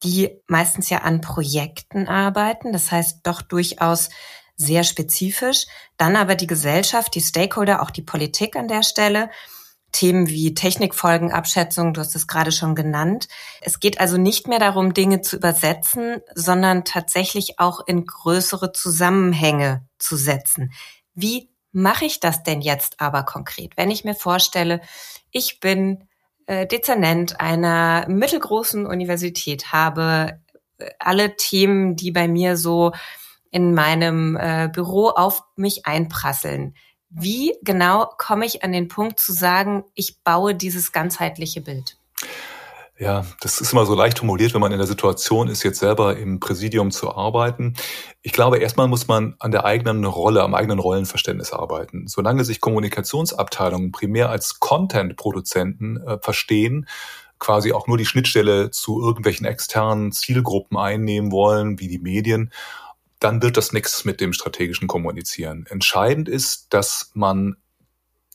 die 0.02 0.30
meistens 0.46 0.90
ja 0.90 0.98
an 0.98 1.20
Projekten 1.20 2.08
arbeiten. 2.08 2.72
Das 2.72 2.90
heißt 2.90 3.20
doch 3.22 3.40
durchaus 3.40 4.10
sehr 4.56 4.84
spezifisch. 4.84 5.66
Dann 5.96 6.16
aber 6.16 6.34
die 6.34 6.46
Gesellschaft, 6.46 7.14
die 7.14 7.20
Stakeholder, 7.20 7.82
auch 7.82 7.90
die 7.90 8.02
Politik 8.02 8.56
an 8.56 8.68
der 8.68 8.82
Stelle, 8.82 9.30
Themen 9.94 10.28
wie 10.28 10.54
Technikfolgenabschätzung, 10.54 11.94
du 11.94 12.00
hast 12.00 12.16
es 12.16 12.26
gerade 12.26 12.50
schon 12.50 12.74
genannt. 12.74 13.28
Es 13.60 13.78
geht 13.78 14.00
also 14.00 14.18
nicht 14.18 14.48
mehr 14.48 14.58
darum, 14.58 14.92
Dinge 14.92 15.20
zu 15.20 15.36
übersetzen, 15.36 16.20
sondern 16.34 16.84
tatsächlich 16.84 17.60
auch 17.60 17.80
in 17.86 18.04
größere 18.04 18.72
Zusammenhänge 18.72 19.86
zu 19.98 20.16
setzen. 20.16 20.72
Wie 21.14 21.48
mache 21.70 22.04
ich 22.04 22.18
das 22.18 22.42
denn 22.42 22.60
jetzt 22.60 23.00
aber 23.00 23.22
konkret? 23.22 23.76
Wenn 23.76 23.90
ich 23.90 24.04
mir 24.04 24.16
vorstelle, 24.16 24.80
ich 25.30 25.60
bin 25.60 26.08
äh, 26.46 26.66
Dezernent 26.66 27.40
einer 27.40 28.06
mittelgroßen 28.08 28.86
Universität, 28.86 29.72
habe 29.72 30.40
äh, 30.78 30.90
alle 30.98 31.36
Themen, 31.36 31.94
die 31.94 32.10
bei 32.10 32.26
mir 32.26 32.56
so 32.56 32.92
in 33.52 33.74
meinem 33.74 34.36
äh, 34.36 34.68
Büro 34.72 35.10
auf 35.10 35.44
mich 35.54 35.86
einprasseln. 35.86 36.74
Wie 37.16 37.54
genau 37.62 38.10
komme 38.18 38.44
ich 38.44 38.64
an 38.64 38.72
den 38.72 38.88
Punkt 38.88 39.20
zu 39.20 39.32
sagen, 39.32 39.84
ich 39.94 40.22
baue 40.24 40.54
dieses 40.54 40.90
ganzheitliche 40.90 41.60
Bild? 41.60 41.96
Ja, 42.98 43.24
das 43.40 43.60
ist 43.60 43.72
immer 43.72 43.86
so 43.86 43.94
leicht 43.94 44.18
formuliert, 44.18 44.54
wenn 44.54 44.60
man 44.60 44.72
in 44.72 44.78
der 44.78 44.86
Situation 44.86 45.48
ist, 45.48 45.62
jetzt 45.62 45.78
selber 45.78 46.16
im 46.16 46.38
Präsidium 46.40 46.90
zu 46.90 47.14
arbeiten. 47.14 47.74
Ich 48.22 48.32
glaube, 48.32 48.58
erstmal 48.58 48.88
muss 48.88 49.08
man 49.08 49.34
an 49.40 49.50
der 49.52 49.64
eigenen 49.64 50.04
Rolle, 50.04 50.42
am 50.42 50.54
eigenen 50.54 50.78
Rollenverständnis 50.78 51.52
arbeiten. 51.52 52.06
Solange 52.06 52.44
sich 52.44 52.60
Kommunikationsabteilungen 52.60 53.92
primär 53.92 54.30
als 54.30 54.60
Content-Produzenten 54.60 55.96
äh, 55.98 56.18
verstehen, 56.20 56.86
quasi 57.38 57.72
auch 57.72 57.86
nur 57.86 57.98
die 57.98 58.06
Schnittstelle 58.06 58.70
zu 58.70 59.00
irgendwelchen 59.00 59.46
externen 59.46 60.12
Zielgruppen 60.12 60.78
einnehmen 60.78 61.30
wollen, 61.30 61.78
wie 61.78 61.88
die 61.88 61.98
Medien, 61.98 62.52
dann 63.24 63.42
wird 63.42 63.56
das 63.56 63.72
nichts 63.72 64.04
mit 64.04 64.20
dem 64.20 64.34
strategischen 64.34 64.86
Kommunizieren. 64.86 65.64
Entscheidend 65.70 66.28
ist, 66.28 66.74
dass 66.74 67.10
man 67.14 67.56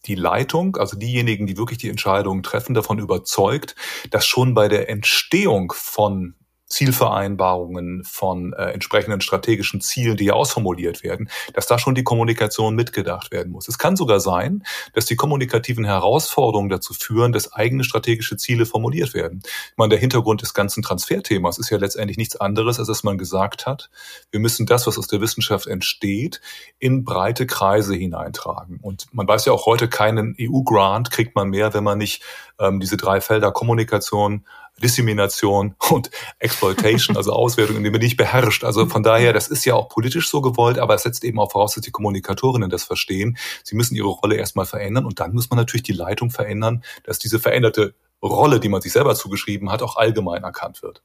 die 0.05 0.15
Leitung, 0.15 0.77
also 0.77 0.98
diejenigen, 0.98 1.46
die 1.46 1.58
wirklich 1.58 1.77
die 1.77 1.89
Entscheidungen 1.89 2.41
treffen, 2.41 2.74
davon 2.74 2.98
überzeugt, 2.98 3.75
dass 4.10 4.25
schon 4.25 4.55
bei 4.55 4.67
der 4.67 4.89
Entstehung 4.89 5.74
von 5.75 6.36
Zielvereinbarungen, 6.69 8.03
von 8.03 8.53
äh, 8.53 8.71
entsprechenden 8.71 9.21
strategischen 9.21 9.81
Zielen, 9.81 10.17
die 10.17 10.25
ja 10.25 10.33
ausformuliert 10.33 11.03
werden, 11.03 11.29
dass 11.53 11.65
da 11.65 11.79
schon 11.79 11.95
die 11.95 12.03
Kommunikation 12.03 12.75
mitgedacht 12.75 13.31
werden 13.31 13.51
muss. 13.51 13.67
Es 13.67 13.79
kann 13.79 13.95
sogar 13.95 14.19
sein, 14.19 14.63
dass 14.93 15.05
die 15.05 15.15
kommunikativen 15.15 15.83
Herausforderungen 15.83 16.69
dazu 16.69 16.93
führen, 16.93 17.31
dass 17.31 17.53
eigene 17.53 17.83
strategische 17.83 18.38
Ziele 18.38 18.67
formuliert 18.67 19.15
werden. 19.15 19.41
Ich 19.43 19.77
meine, 19.77 19.89
der 19.89 19.99
Hintergrund 19.99 20.43
des 20.43 20.53
ganzen 20.53 20.83
Transferthemas 20.83 21.57
ist 21.57 21.71
ja 21.71 21.77
letztendlich 21.77 22.17
nichts 22.17 22.35
anderes, 22.35 22.77
als 22.77 22.88
dass 22.88 23.03
man 23.03 23.17
gesagt 23.17 23.65
hat, 23.65 23.89
wir 24.29 24.39
müssen 24.39 24.67
das, 24.67 24.85
was 24.85 24.99
aus 24.99 25.07
der 25.07 25.21
Wissenschaft 25.21 25.65
entsteht, 25.65 26.39
in 26.77 27.03
breite 27.03 27.47
Kreise 27.47 27.95
hineintragen. 27.95 28.79
Und 28.81 29.07
man 29.11 29.27
weiß 29.27 29.45
ja 29.45 29.53
auch 29.53 29.65
heute, 29.65 29.89
keinen 29.89 30.35
EU-Grant 30.39 31.09
kriegt 31.09 31.35
man 31.35 31.49
mehr, 31.49 31.73
wenn 31.73 31.83
man 31.83 31.97
nicht 31.97 32.21
ähm, 32.59 32.79
diese 32.79 32.97
drei 32.97 33.21
Felder 33.21 33.51
Kommunikation, 33.51 34.45
Dissemination 34.79 35.75
und 35.89 36.09
Exploitation, 36.39 37.17
also 37.17 37.33
Auswertung, 37.33 37.77
indem 37.77 37.93
man 37.93 38.01
nicht 38.01 38.17
beherrscht. 38.17 38.63
Also 38.63 38.86
von 38.88 39.03
daher, 39.03 39.33
das 39.33 39.48
ist 39.48 39.65
ja 39.65 39.75
auch 39.75 39.89
politisch 39.89 40.29
so 40.29 40.41
gewollt, 40.41 40.79
aber 40.79 40.95
es 40.95 41.03
setzt 41.03 41.24
eben 41.24 41.39
auch 41.39 41.51
voraus, 41.51 41.75
dass 41.75 41.83
die 41.83 41.91
Kommunikatorinnen 41.91 42.69
das 42.69 42.83
verstehen. 42.83 43.38
Sie 43.63 43.75
müssen 43.75 43.95
ihre 43.95 44.07
Rolle 44.07 44.36
erstmal 44.36 44.65
verändern 44.65 45.05
und 45.05 45.19
dann 45.19 45.33
muss 45.33 45.50
man 45.50 45.57
natürlich 45.57 45.83
die 45.83 45.93
Leitung 45.93 46.31
verändern, 46.31 46.83
dass 47.03 47.19
diese 47.19 47.39
veränderte 47.39 47.93
Rolle, 48.21 48.59
die 48.59 48.69
man 48.69 48.81
sich 48.81 48.91
selber 48.91 49.15
zugeschrieben 49.15 49.71
hat, 49.71 49.81
auch 49.81 49.95
allgemein 49.95 50.43
erkannt 50.43 50.81
wird. 50.83 51.01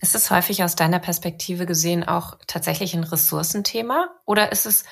Ist 0.00 0.14
es 0.14 0.30
häufig 0.30 0.64
aus 0.64 0.76
deiner 0.76 0.98
Perspektive 0.98 1.66
gesehen 1.66 2.04
auch 2.04 2.38
tatsächlich 2.46 2.94
ein 2.94 3.04
Ressourcenthema 3.04 4.08
oder 4.24 4.50
ist 4.50 4.66
es 4.66 4.84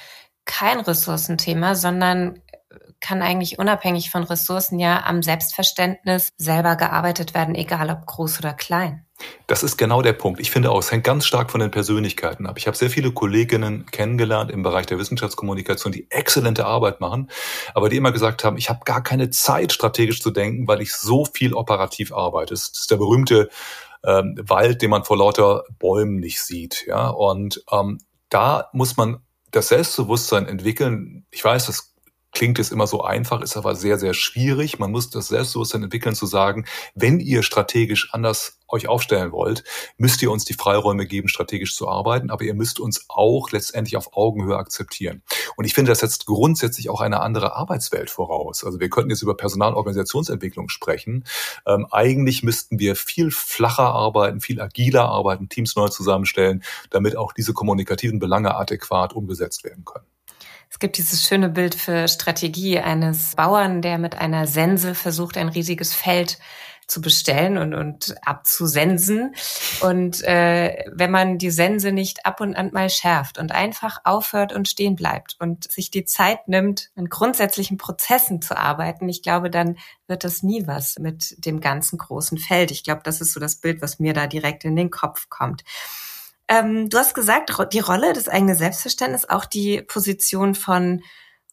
kein 0.44 0.80
Ressourcenthema, 0.80 1.75
sondern 1.75 2.40
kann 3.00 3.22
eigentlich 3.22 3.58
unabhängig 3.58 4.10
von 4.10 4.25
Ressourcen 4.25 4.78
ja 4.78 5.04
am 5.04 5.22
Selbstverständnis 5.22 6.32
selber 6.37 6.76
gearbeitet 6.76 7.34
werden, 7.34 7.54
egal 7.54 7.90
ob 7.90 8.06
groß 8.06 8.40
oder 8.40 8.52
klein. 8.52 9.04
Das 9.46 9.62
ist 9.62 9.76
genau 9.76 10.02
der 10.02 10.12
Punkt. 10.12 10.38
Ich 10.40 10.50
finde 10.50 10.70
auch, 10.70 10.78
es 10.78 10.92
hängt 10.92 11.04
ganz 11.04 11.26
stark 11.26 11.50
von 11.50 11.60
den 11.60 11.70
Persönlichkeiten 11.70 12.46
ab. 12.46 12.56
Ich 12.56 12.66
habe 12.66 12.76
sehr 12.76 12.90
viele 12.90 13.10
Kolleginnen 13.12 13.87
kennengelernt 13.87 14.50
im 14.50 14.62
Bereich 14.62 14.87
der 14.87 14.98
Wissenschaftskommunikation, 14.98 15.92
die 15.92 16.08
exzellente 16.10 16.66
Arbeit 16.66 17.00
machen, 17.00 17.30
aber 17.75 17.88
die 17.88 17.96
immer 17.96 18.12
gesagt 18.12 18.44
haben, 18.44 18.56
ich 18.56 18.68
habe 18.68 18.80
gar 18.84 19.02
keine 19.02 19.30
Zeit, 19.30 19.72
strategisch 19.72 20.20
zu 20.22 20.30
denken, 20.30 20.68
weil 20.68 20.80
ich 20.80 20.92
so 20.92 21.25
viel 21.25 21.54
operativ 21.54 22.12
arbeite. 22.12 22.54
Das 22.54 22.68
ist 22.68 22.90
der 22.90 22.96
berühmte 22.96 23.48
ähm, 24.04 24.37
Wald, 24.42 24.82
den 24.82 24.90
man 24.90 25.04
vor 25.04 25.16
lauter 25.16 25.64
Bäumen 25.78 26.16
nicht 26.16 26.40
sieht. 26.40 26.84
Ja, 26.87 27.08
und 27.08 27.64
ähm, 27.72 27.98
da 28.28 28.68
muss 28.72 28.96
man 28.96 29.18
das 29.50 29.68
Selbstbewusstsein 29.68 30.46
entwickeln. 30.46 31.26
Ich 31.30 31.42
weiß, 31.42 31.66
das 31.66 31.94
klingt 32.32 32.58
es 32.58 32.70
immer 32.70 32.87
so 32.87 33.02
einfach, 33.02 33.40
ist 33.40 33.56
aber 33.56 33.75
sehr, 33.75 33.99
sehr 33.99 34.14
schwierig. 34.14 34.78
Man 34.78 34.90
muss 34.90 35.11
das 35.11 35.28
Selbstbewusstsein 35.28 35.82
entwickeln 35.82 36.14
zu 36.14 36.26
sagen, 36.26 36.66
wenn 36.94 37.20
ihr 37.20 37.42
strategisch 37.42 38.12
anders 38.12 38.58
euch 38.68 38.87
aufstellen 38.87 39.32
wollt, 39.32 39.64
müsst 39.97 40.23
ihr 40.23 40.30
uns 40.30 40.44
die 40.44 40.52
Freiräume 40.52 41.06
geben, 41.06 41.28
strategisch 41.28 41.75
zu 41.75 41.88
arbeiten, 41.88 42.30
aber 42.30 42.44
ihr 42.44 42.54
müsst 42.54 42.80
uns 42.80 43.06
auch 43.08 43.50
letztendlich 43.50 43.97
auf 43.97 44.16
Augenhöhe 44.16 44.56
akzeptieren. 44.56 45.23
Und 45.56 45.64
ich 45.64 45.75
finde, 45.75 45.90
das 45.90 46.00
setzt 46.00 46.26
grundsätzlich 46.26 46.90
auch 46.90 47.00
eine 47.00 47.20
andere 47.20 47.56
Arbeitswelt 47.56 48.11
voraus. 48.11 48.64
Also 48.64 48.78
wir 48.78 48.90
könnten 48.90 49.11
jetzt 49.11 49.23
über 49.23 49.37
Personalorganisationsentwicklung 49.37 50.68
sprechen. 50.68 51.25
Ähm, 51.66 51.87
eigentlich 51.90 52.42
müssten 52.42 52.78
wir 52.78 52.94
viel 52.94 53.30
flacher 53.30 53.94
arbeiten, 53.94 54.40
viel 54.40 54.61
agiler 54.61 55.06
arbeiten, 55.06 55.49
Teams 55.49 55.75
neu 55.75 55.88
zusammenstellen, 55.88 56.62
damit 56.90 57.16
auch 57.16 57.32
diese 57.32 57.54
kommunikativen 57.54 58.18
Belange 58.18 58.54
adäquat 58.54 59.14
umgesetzt 59.14 59.64
werden 59.64 59.85
können. 59.85 60.17
Es 60.70 60.78
gibt 60.78 60.98
dieses 60.98 61.26
schöne 61.26 61.48
Bild 61.48 61.75
für 61.75 62.08
Strategie 62.08 62.78
eines 62.78 63.34
Bauern, 63.34 63.80
der 63.82 63.98
mit 63.98 64.18
einer 64.18 64.46
Sense 64.46 64.94
versucht, 64.94 65.37
ein 65.37 65.48
riesiges 65.48 65.94
Feld 65.94 66.38
zu 66.88 67.02
bestellen 67.02 67.58
und, 67.58 67.75
und 67.75 68.16
abzusensen. 68.26 69.34
Und 69.82 70.25
äh, 70.25 70.84
wenn 70.90 71.10
man 71.10 71.37
die 71.38 71.50
Sense 71.50 71.92
nicht 71.92 72.25
ab 72.25 72.40
und 72.40 72.56
an 72.56 72.70
mal 72.72 72.88
schärft 72.88 73.38
und 73.38 73.52
einfach 73.52 73.98
aufhört 74.04 74.54
und 74.54 74.68
stehen 74.68 74.96
bleibt 74.96 75.37
und 75.38 75.70
sich 75.70 75.90
die 75.90 76.06
Zeit 76.06 76.48
nimmt, 76.48 76.90
in 76.96 77.10
grundsätzlichen 77.10 77.76
Prozessen 77.76 78.40
zu 78.40 78.56
arbeiten, 78.56 79.08
ich 79.08 79.22
glaube, 79.22 79.50
dann 79.50 79.76
wird 80.06 80.25
das 80.25 80.42
nie 80.42 80.66
was 80.66 80.98
mit 80.98 81.44
dem 81.44 81.60
ganzen 81.60 81.98
großen 81.98 82.38
Feld. 82.38 82.70
Ich 82.70 82.84
glaube, 82.84 83.02
das 83.04 83.20
ist 83.20 83.34
so 83.34 83.40
das 83.40 83.56
Bild, 83.56 83.82
was 83.82 83.98
mir 83.98 84.14
da 84.14 84.26
direkt 84.26 84.64
in 84.64 84.75
den 84.75 84.90
Kopf 84.90 85.28
kommt. 85.28 85.64
Ähm, 86.49 86.88
du 86.88 86.99
hast 86.99 87.14
gesagt, 87.14 87.52
die 87.73 87.78
Rolle 87.78 88.12
des 88.12 88.28
eigenen 88.28 88.57
Selbstverständnisses, 88.57 89.28
auch 89.28 89.45
die 89.45 89.83
Position 89.83 90.55
von 90.55 91.02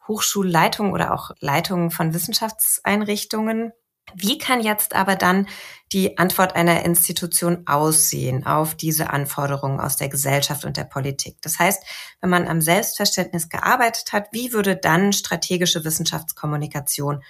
Hochschulleitungen 0.07 0.93
oder 0.93 1.13
auch 1.13 1.31
Leitungen 1.39 1.91
von 1.91 2.13
Wissenschaftseinrichtungen. 2.13 3.71
Wie 4.13 4.37
kann 4.37 4.61
jetzt 4.61 4.95
aber 4.95 5.15
dann 5.15 5.47
die 5.91 6.17
Antwort 6.17 6.55
einer 6.55 6.85
Institution 6.85 7.65
aussehen 7.65 8.45
auf 8.45 8.75
diese 8.75 9.09
Anforderungen 9.09 9.79
aus 9.79 9.97
der 9.97 10.09
Gesellschaft 10.09 10.63
und 10.63 10.77
der 10.77 10.83
Politik? 10.83 11.41
Das 11.41 11.57
heißt, 11.57 11.83
wenn 12.21 12.29
man 12.29 12.47
am 12.47 12.61
Selbstverständnis 12.61 13.49
gearbeitet 13.49 14.13
hat, 14.13 14.27
wie 14.31 14.53
würde 14.53 14.77
dann 14.77 15.11
strategische 15.11 15.83
Wissenschaftskommunikation 15.83 17.23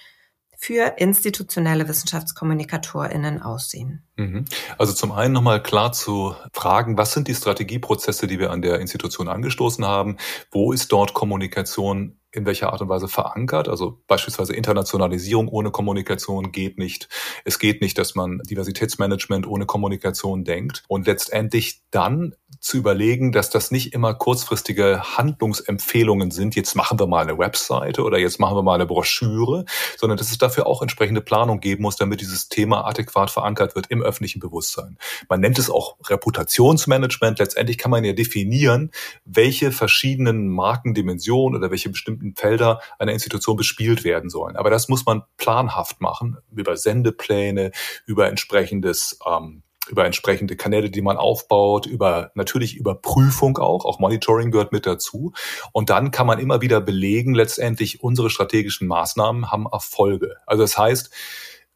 für 0.57 0.95
institutionelle 0.97 1.88
WissenschaftskommunikatorInnen 1.88 3.41
aussehen? 3.41 4.03
Mhm. 4.17 4.45
Also 4.77 4.93
zum 4.93 5.12
einen 5.12 5.33
nochmal 5.33 5.62
klar 5.62 5.91
zu 5.91 6.35
fragen, 6.53 6.97
was 6.97 7.13
sind 7.13 7.27
die 7.27 7.35
Strategieprozesse, 7.35 8.27
die 8.27 8.39
wir 8.39 8.51
an 8.51 8.62
der 8.62 8.79
Institution 8.79 9.27
angestoßen 9.27 9.85
haben? 9.85 10.17
Wo 10.51 10.71
ist 10.71 10.91
dort 10.91 11.13
Kommunikation 11.13 12.19
in 12.35 12.45
welcher 12.45 12.71
Art 12.71 12.81
und 12.81 12.89
Weise 12.89 13.07
verankert. 13.07 13.69
Also 13.69 13.99
beispielsweise 14.07 14.53
Internationalisierung 14.53 15.47
ohne 15.47 15.71
Kommunikation 15.71 16.51
geht 16.51 16.77
nicht. 16.77 17.07
Es 17.45 17.59
geht 17.59 17.81
nicht, 17.81 17.97
dass 17.97 18.15
man 18.15 18.39
Diversitätsmanagement 18.49 19.47
ohne 19.47 19.65
Kommunikation 19.65 20.43
denkt. 20.43 20.83
Und 20.87 21.07
letztendlich 21.07 21.81
dann 21.91 22.35
zu 22.59 22.77
überlegen, 22.77 23.31
dass 23.31 23.49
das 23.51 23.69
nicht 23.69 23.93
immer 23.93 24.15
kurzfristige 24.15 25.17
Handlungsempfehlungen 25.17 26.31
sind, 26.31 26.55
jetzt 26.55 26.75
machen 26.75 26.99
wir 26.99 27.05
mal 27.05 27.21
eine 27.21 27.37
Webseite 27.37 28.03
oder 28.03 28.17
jetzt 28.17 28.39
machen 28.39 28.57
wir 28.57 28.63
mal 28.63 28.73
eine 28.73 28.87
Broschüre, 28.87 29.65
sondern 29.97 30.17
dass 30.17 30.31
es 30.31 30.39
dafür 30.39 30.65
auch 30.65 30.81
entsprechende 30.81 31.21
Planung 31.21 31.59
geben 31.59 31.83
muss, 31.83 31.95
damit 31.95 32.21
dieses 32.21 32.49
Thema 32.49 32.85
adäquat 32.85 33.29
verankert 33.29 33.75
wird 33.75 33.87
im 33.91 34.01
öffentlichen 34.01 34.39
Bewusstsein. 34.39 34.97
Man 35.29 35.41
nennt 35.41 35.59
es 35.59 35.69
auch 35.69 35.97
Reputationsmanagement. 36.07 37.37
Letztendlich 37.37 37.77
kann 37.77 37.91
man 37.91 38.03
ja 38.03 38.13
definieren, 38.13 38.91
welche 39.25 39.71
verschiedenen 39.71 40.47
Markendimensionen 40.47 41.59
oder 41.59 41.69
welche 41.69 41.89
bestimmten 41.89 42.25
Felder 42.34 42.82
einer 42.98 43.12
Institution 43.12 43.58
bespielt 43.58 44.03
werden 44.03 44.29
sollen. 44.29 44.55
Aber 44.55 44.70
das 44.70 44.89
muss 44.89 45.05
man 45.05 45.24
planhaft 45.38 46.01
machen, 46.01 46.38
über 46.51 46.77
Sendepläne, 46.77 47.72
über 48.05 48.27
entsprechendes 48.27 49.20
ähm, 49.27 49.62
über 49.88 50.05
entsprechende 50.05 50.55
Kanäle, 50.55 50.89
die 50.89 51.01
man 51.01 51.17
aufbaut, 51.17 51.86
über 51.86 52.32
natürlich 52.36 52.75
Überprüfung 52.75 53.58
auch, 53.58 53.86
auch 53.86 54.00
Monitoring 54.00 54.51
gehört 54.51 54.72
mit 54.72 54.86
dazu. 54.86 55.34
Und 55.72 55.89
dann 55.89 56.12
kann 56.12 56.27
man 56.27 56.39
immer 56.39 56.62
wieder 56.62 56.82
belegen, 56.82 57.36
letztendlich 57.36 58.01
unsere 58.01 58.29
strategischen 58.29 58.88
Maßnahmen 58.88 59.51
haben 59.51 59.67
Erfolge. 59.72 60.38
Also 60.46 60.63
das 60.63 60.77
heißt, 60.77 61.12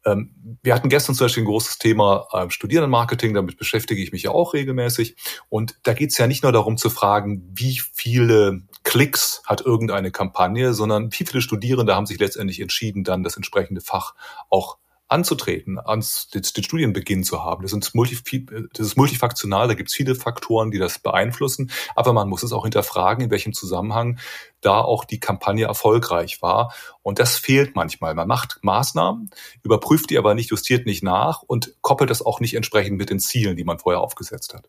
wir 0.04 0.74
hatten 0.74 0.88
gestern 0.88 1.14
zum 1.14 1.26
Beispiel 1.26 1.42
ein 1.42 1.46
großes 1.46 1.78
Thema 1.78 2.26
äh, 2.32 2.50
Studierendenmarketing, 2.50 3.34
damit 3.34 3.58
beschäftige 3.58 4.02
ich 4.02 4.12
mich 4.12 4.22
ja 4.22 4.30
auch 4.30 4.54
regelmäßig. 4.54 5.16
Und 5.48 5.78
da 5.82 5.92
geht 5.92 6.10
es 6.10 6.18
ja 6.18 6.26
nicht 6.26 6.42
nur 6.42 6.52
darum 6.52 6.76
zu 6.76 6.90
fragen, 6.90 7.48
wie 7.52 7.80
viele 7.92 8.62
Klicks 8.82 9.42
hat 9.46 9.60
irgendeine 9.60 10.10
Kampagne, 10.10 10.72
sondern 10.72 11.12
wie 11.12 11.24
viele 11.24 11.42
Studierende 11.42 11.94
haben 11.94 12.06
sich 12.06 12.18
letztendlich 12.18 12.60
entschieden, 12.60 13.04
dann 13.04 13.22
das 13.22 13.36
entsprechende 13.36 13.80
Fach 13.80 14.14
auch 14.48 14.78
anzutreten, 15.10 15.78
ans, 15.78 16.28
den, 16.28 16.44
Studienbeginn 16.44 17.24
zu 17.24 17.42
haben. 17.42 17.62
Das, 17.62 17.72
sind 17.72 17.94
multi, 17.94 18.46
das 18.72 18.86
ist 18.86 18.96
multifaktional, 18.96 19.68
da 19.68 19.74
gibt 19.74 19.90
es 19.90 19.94
viele 19.94 20.14
Faktoren, 20.14 20.70
die 20.70 20.78
das 20.78 20.98
beeinflussen, 20.98 21.70
aber 21.96 22.12
man 22.12 22.28
muss 22.28 22.42
es 22.42 22.52
auch 22.52 22.62
hinterfragen, 22.62 23.24
in 23.24 23.30
welchem 23.30 23.52
Zusammenhang 23.52 24.18
da 24.60 24.80
auch 24.80 25.04
die 25.04 25.20
Kampagne 25.20 25.66
erfolgreich 25.66 26.42
war. 26.42 26.72
Und 27.02 27.18
das 27.18 27.36
fehlt 27.36 27.74
manchmal. 27.74 28.14
Man 28.14 28.28
macht 28.28 28.58
Maßnahmen, 28.62 29.30
überprüft 29.62 30.10
die 30.10 30.18
aber 30.18 30.34
nicht, 30.34 30.50
justiert 30.50 30.86
nicht 30.86 31.02
nach 31.02 31.42
und 31.42 31.74
koppelt 31.80 32.10
das 32.10 32.22
auch 32.24 32.40
nicht 32.40 32.54
entsprechend 32.54 32.96
mit 32.96 33.10
den 33.10 33.20
Zielen, 33.20 33.56
die 33.56 33.64
man 33.64 33.78
vorher 33.78 34.00
aufgesetzt 34.00 34.54
hat. 34.54 34.68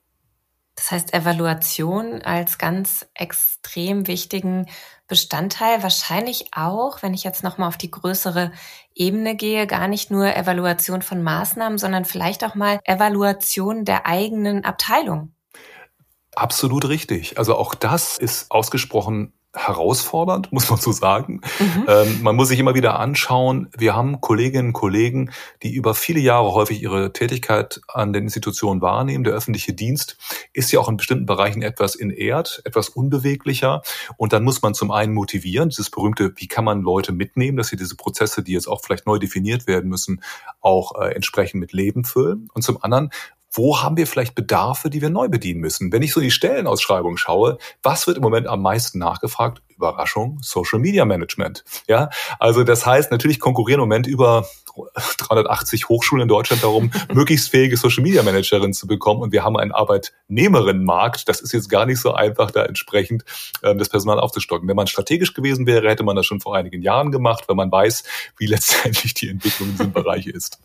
Das 0.76 0.92
heißt, 0.92 1.14
Evaluation 1.14 2.22
als 2.22 2.58
ganz 2.58 3.06
extrem 3.14 4.08
wichtigen 4.08 4.68
Bestandteil 5.08 5.84
wahrscheinlich 5.84 6.46
auch, 6.54 7.04
wenn 7.04 7.14
ich 7.14 7.24
jetzt 7.24 7.44
nochmal 7.44 7.68
auf 7.68 7.78
die 7.78 7.92
größere 7.92 8.52
Ebene 8.96 9.36
gehe, 9.36 9.68
gar 9.68 9.88
nicht 9.88 10.10
nur 10.10 10.34
Evaluation 10.36 11.02
von 11.02 11.22
Maßnahmen, 11.22 11.78
sondern 11.78 12.06
vielleicht 12.06 12.44
auch 12.46 12.56
mal 12.56 12.80
Evaluation 12.86 13.84
der 13.84 14.06
eigenen 14.06 14.64
Abteilung. 14.64 15.34
Absolut 16.34 16.88
richtig. 16.88 17.38
Also 17.38 17.56
auch 17.58 17.76
das 17.76 18.18
ist 18.18 18.50
ausgesprochen 18.52 19.34
herausfordernd, 19.54 20.52
muss 20.52 20.70
man 20.70 20.80
so 20.80 20.92
sagen. 20.92 21.42
Mhm. 21.60 21.86
Ähm, 21.88 22.20
man 22.22 22.36
muss 22.36 22.48
sich 22.48 22.60
immer 22.60 22.74
wieder 22.74 23.00
anschauen, 23.00 23.70
wir 23.78 23.96
haben 23.96 24.22
Kolleginnen 24.22 24.68
und 24.68 24.74
Kollegen, 24.74 25.32
die 25.62 25.74
über 25.74 25.94
viele 25.94 26.20
Jahre 26.20 26.54
häufig 26.54 26.82
ihre 26.82 27.12
Tätigkeit 27.12 27.82
an 27.88 28.14
den 28.14 28.24
Institutionen 28.24 28.82
wahrnehmen. 28.82 29.24
Der 29.24 29.34
öffentliche 29.34 29.74
Dienst 29.74 30.18
ist 30.54 30.72
ja 30.72 30.80
auch 30.80 30.88
in 30.88 30.98
bestimmten 30.98 31.26
Bereichen 31.26 31.62
etwas 31.62 31.96
inert, 31.96 32.62
etwas 32.64 32.90
unbeweglicher. 32.90 33.82
Und 34.18 34.32
dann 34.34 34.44
muss 34.44 34.62
man 34.62 34.74
zum 34.74 34.92
einen 34.92 35.14
motivieren, 35.14 35.70
dieses 35.70 35.90
berühmte, 35.90 36.34
wie 36.38 36.48
kann 36.48 36.64
man 36.64 36.82
Leute 36.82 37.12
mitnehmen, 37.12 37.58
dass 37.58 37.68
sie 37.68 37.78
diese 37.78 37.96
Prozesse, 37.96 38.44
die 38.44 38.54
jetzt 38.54 38.68
auch 38.68 38.82
vielleicht 38.82 39.06
neu 39.06 39.20
definiert 39.20 39.68
werden 39.68 39.90
müssen, 39.90 40.22
auch 40.62 41.00
äh, 41.00 41.14
entsprechend 41.14 41.60
mit 41.60 41.74
Leben 41.74 42.06
füllen. 42.06 42.48
Und 42.54 42.62
zum 42.62 42.82
anderen 42.82 43.12
wo 43.52 43.82
haben 43.82 43.98
wir 43.98 44.08
vielleicht 44.08 44.34
Bedarfe, 44.34 44.90
die 44.90 45.02
wir 45.02 45.10
neu 45.10 45.28
bedienen 45.28 45.60
müssen? 45.60 45.92
Wenn 45.92 46.02
ich 46.02 46.14
so 46.14 46.22
die 46.22 46.32
Stellenausschreibung 46.32 47.18
schaue, 47.18 47.58
was 47.84 48.08
wird 48.08 48.18
im 48.18 48.24
Moment 48.24 48.48
am 48.48 48.62
meisten 48.62 48.98
nachgefragt? 48.98 49.62
Überraschung, 49.76 50.38
Social 50.42 50.80
Media 50.80 51.06
Management. 51.06 51.64
Ja, 51.88 52.10
also 52.40 52.64
das 52.64 52.86
heißt, 52.86 53.12
natürlich 53.12 53.40
konkurrieren 53.40 53.82
im 53.82 53.90
Moment 53.90 54.08
über 54.08 54.46
380 55.18 55.90
Hochschulen 55.90 56.24
in 56.24 56.28
Deutschland 56.28 56.64
darum, 56.64 56.92
möglichst 57.14 57.50
fähige 57.50 57.76
Social 57.78 58.04
Media 58.04 58.24
Managerinnen 58.24 58.74
zu 58.74 58.88
bekommen. 58.88 59.22
Und 59.22 59.32
wir 59.32 59.44
haben 59.44 59.58
einen 59.58 59.72
Arbeitnehmerinnenmarkt. 59.72 61.28
Das 61.28 61.42
ist 61.42 61.52
jetzt 61.52 61.70
gar 61.70 61.86
nicht 61.86 62.00
so 62.00 62.14
einfach, 62.14 62.52
da 62.52 62.64
entsprechend 62.64 63.26
ähm, 63.64 63.78
das 63.78 63.90
Personal 63.90 64.20
aufzustocken. 64.20 64.68
Wenn 64.70 64.76
man 64.76 64.88
strategisch 64.88 65.34
gewesen 65.34 65.66
wäre, 65.66 65.90
hätte 65.90 66.04
man 66.04 66.16
das 66.16 66.26
schon 66.26 66.40
vor 66.40 66.56
einigen 66.56 66.82
Jahren 66.82 67.12
gemacht, 67.12 67.46
weil 67.48 67.56
man 67.56 67.72
weiß, 67.72 68.04
wie 68.38 68.46
letztendlich 68.48 69.14
die 69.14 69.30
Entwicklung 69.30 69.70
in 69.70 69.78
diesem 69.78 69.94
Bereich 69.94 70.28
ist. 70.28 70.60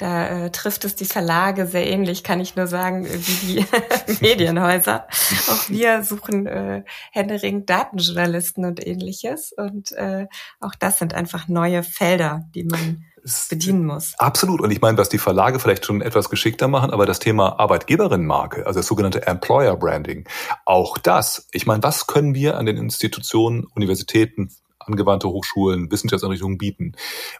Da 0.00 0.46
äh, 0.46 0.50
trifft 0.50 0.86
es 0.86 0.96
die 0.96 1.04
Verlage 1.04 1.66
sehr 1.66 1.86
ähnlich, 1.86 2.24
kann 2.24 2.40
ich 2.40 2.56
nur 2.56 2.66
sagen, 2.66 3.06
wie 3.06 3.54
die 3.54 3.66
Medienhäuser. 4.22 5.06
Auch 5.50 5.68
wir 5.68 6.02
suchen 6.04 6.46
äh, 6.46 6.84
händeringend 7.12 7.68
Datenjournalisten 7.68 8.64
und 8.64 8.84
ähnliches. 8.86 9.52
Und 9.52 9.92
äh, 9.92 10.26
auch 10.58 10.74
das 10.74 10.98
sind 10.98 11.12
einfach 11.12 11.48
neue 11.48 11.82
Felder, 11.82 12.46
die 12.54 12.64
man 12.64 13.04
bedienen 13.50 13.84
muss. 13.84 14.14
Absolut. 14.16 14.62
Und 14.62 14.70
ich 14.70 14.80
meine, 14.80 14.96
was 14.96 15.10
die 15.10 15.18
Verlage 15.18 15.60
vielleicht 15.60 15.84
schon 15.84 16.00
etwas 16.00 16.30
geschickter 16.30 16.66
machen, 16.66 16.90
aber 16.92 17.04
das 17.04 17.18
Thema 17.18 17.60
Arbeitgeberinnenmarke, 17.60 18.66
also 18.66 18.80
das 18.80 18.86
sogenannte 18.86 19.26
Employer 19.26 19.76
Branding, 19.76 20.26
auch 20.64 20.96
das. 20.96 21.46
Ich 21.52 21.66
meine, 21.66 21.82
was 21.82 22.06
können 22.06 22.34
wir 22.34 22.56
an 22.56 22.64
den 22.64 22.78
Institutionen, 22.78 23.66
Universitäten, 23.74 24.50
angewandte 24.90 25.28
Hochschulen, 25.28 25.90
Wissenschaftseinrichtungen 25.90 26.58
bieten. 26.58 26.92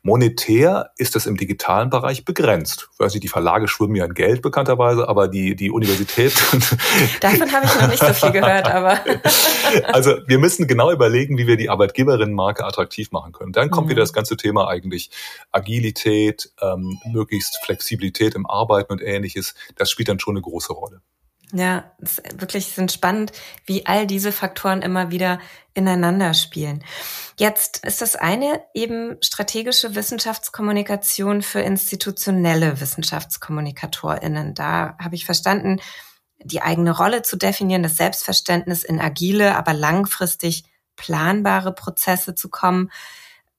Monetär 0.02 0.90
ist 0.96 1.14
das 1.14 1.26
im 1.26 1.36
digitalen 1.36 1.90
Bereich 1.90 2.24
begrenzt. 2.24 2.88
Ich 2.92 3.00
weiß 3.00 3.12
nicht, 3.14 3.24
die 3.24 3.28
Verlage 3.28 3.68
schwimmen 3.68 3.96
ja 3.96 4.04
in 4.04 4.14
Geld 4.14 4.42
bekannterweise, 4.42 5.08
aber 5.08 5.28
die, 5.28 5.56
die 5.56 5.70
Universität. 5.70 6.32
Davon 7.20 7.52
habe 7.52 7.66
ich 7.66 7.80
noch 7.80 7.88
nicht 7.88 8.04
so 8.04 8.12
viel 8.12 8.32
gehört, 8.32 8.66
aber. 8.66 9.00
also 9.92 10.16
wir 10.26 10.38
müssen 10.38 10.66
genau 10.66 10.90
überlegen, 10.92 11.38
wie 11.38 11.46
wir 11.46 11.56
die 11.56 11.68
Arbeitgeberinnenmarke 11.68 12.64
attraktiv 12.64 13.10
machen 13.12 13.32
können. 13.32 13.52
Dann 13.52 13.70
kommt 13.70 13.86
mhm. 13.86 13.92
wieder 13.92 14.02
das 14.02 14.12
ganze 14.12 14.36
Thema 14.36 14.68
eigentlich 14.68 15.10
Agilität, 15.52 16.50
ähm, 16.60 16.98
möglichst 17.06 17.58
Flexibilität 17.64 18.34
im 18.34 18.46
Arbeiten 18.46 18.92
und 18.92 19.02
ähnliches. 19.02 19.54
Das 19.76 19.90
spielt 19.90 20.08
dann 20.08 20.20
schon 20.20 20.36
eine 20.36 20.42
große 20.42 20.72
Rolle. 20.72 21.00
Ja, 21.52 21.90
es 22.00 22.22
wirklich 22.34 22.68
sind 22.68 22.92
spannend, 22.92 23.32
wie 23.64 23.86
all 23.86 24.06
diese 24.06 24.30
Faktoren 24.30 24.82
immer 24.82 25.10
wieder 25.10 25.40
ineinander 25.74 26.32
spielen. 26.34 26.84
Jetzt 27.38 27.84
ist 27.84 28.02
das 28.02 28.14
eine 28.14 28.62
eben 28.74 29.16
strategische 29.20 29.94
Wissenschaftskommunikation 29.94 31.42
für 31.42 31.60
institutionelle 31.60 32.80
Wissenschaftskommunikatorinnen. 32.80 34.54
Da 34.54 34.96
habe 35.02 35.16
ich 35.16 35.24
verstanden, 35.24 35.80
die 36.42 36.62
eigene 36.62 36.96
Rolle 36.96 37.22
zu 37.22 37.36
definieren, 37.36 37.82
das 37.82 37.96
Selbstverständnis 37.96 38.84
in 38.84 39.00
agile, 39.00 39.56
aber 39.56 39.74
langfristig 39.74 40.64
planbare 40.96 41.74
Prozesse 41.74 42.34
zu 42.34 42.48
kommen, 42.48 42.90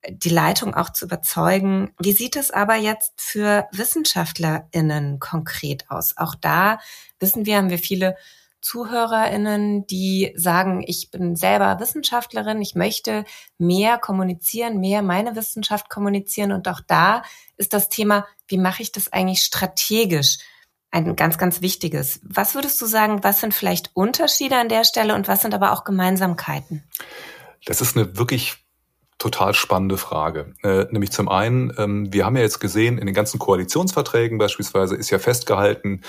die 0.09 0.29
Leitung 0.29 0.73
auch 0.73 0.91
zu 0.91 1.05
überzeugen. 1.05 1.91
Wie 1.99 2.13
sieht 2.13 2.35
es 2.35 2.51
aber 2.51 2.75
jetzt 2.75 3.13
für 3.17 3.67
WissenschaftlerInnen 3.71 5.19
konkret 5.19 5.89
aus? 5.89 6.17
Auch 6.17 6.35
da 6.35 6.79
wissen 7.19 7.45
wir, 7.45 7.57
haben 7.57 7.69
wir 7.69 7.79
viele 7.79 8.15
ZuhörerInnen, 8.61 9.87
die 9.87 10.33
sagen, 10.35 10.83
ich 10.85 11.09
bin 11.09 11.35
selber 11.35 11.79
Wissenschaftlerin, 11.79 12.61
ich 12.61 12.75
möchte 12.75 13.25
mehr 13.57 13.97
kommunizieren, 13.97 14.79
mehr 14.79 15.01
meine 15.01 15.35
Wissenschaft 15.35 15.89
kommunizieren. 15.89 16.51
Und 16.51 16.67
auch 16.67 16.79
da 16.85 17.23
ist 17.57 17.73
das 17.73 17.89
Thema, 17.89 18.27
wie 18.47 18.57
mache 18.57 18.83
ich 18.83 18.91
das 18.91 19.11
eigentlich 19.11 19.41
strategisch? 19.41 20.37
Ein 20.91 21.15
ganz, 21.15 21.37
ganz 21.37 21.61
wichtiges. 21.61 22.19
Was 22.23 22.53
würdest 22.53 22.81
du 22.81 22.85
sagen, 22.85 23.23
was 23.23 23.39
sind 23.39 23.53
vielleicht 23.53 23.91
Unterschiede 23.93 24.57
an 24.57 24.67
der 24.67 24.83
Stelle 24.83 25.15
und 25.15 25.27
was 25.27 25.41
sind 25.41 25.53
aber 25.53 25.71
auch 25.71 25.83
Gemeinsamkeiten? 25.83 26.83
Das 27.65 27.81
ist 27.81 27.95
eine 27.95 28.17
wirklich 28.17 28.57
total 29.21 29.53
spannende 29.53 29.97
Frage. 29.97 30.53
Äh, 30.63 30.86
nämlich 30.89 31.12
zum 31.12 31.29
einen, 31.29 31.71
ähm, 31.77 32.12
wir 32.12 32.25
haben 32.25 32.36
ja 32.36 32.41
jetzt 32.41 32.60
gesehen, 32.60 32.97
in 32.97 33.05
den 33.05 33.13
ganzen 33.13 33.38
Koalitionsverträgen 33.38 34.39
beispielsweise 34.39 34.95
ist 34.95 35.12
ja 35.12 35.19
festgehalten, 35.19 36.01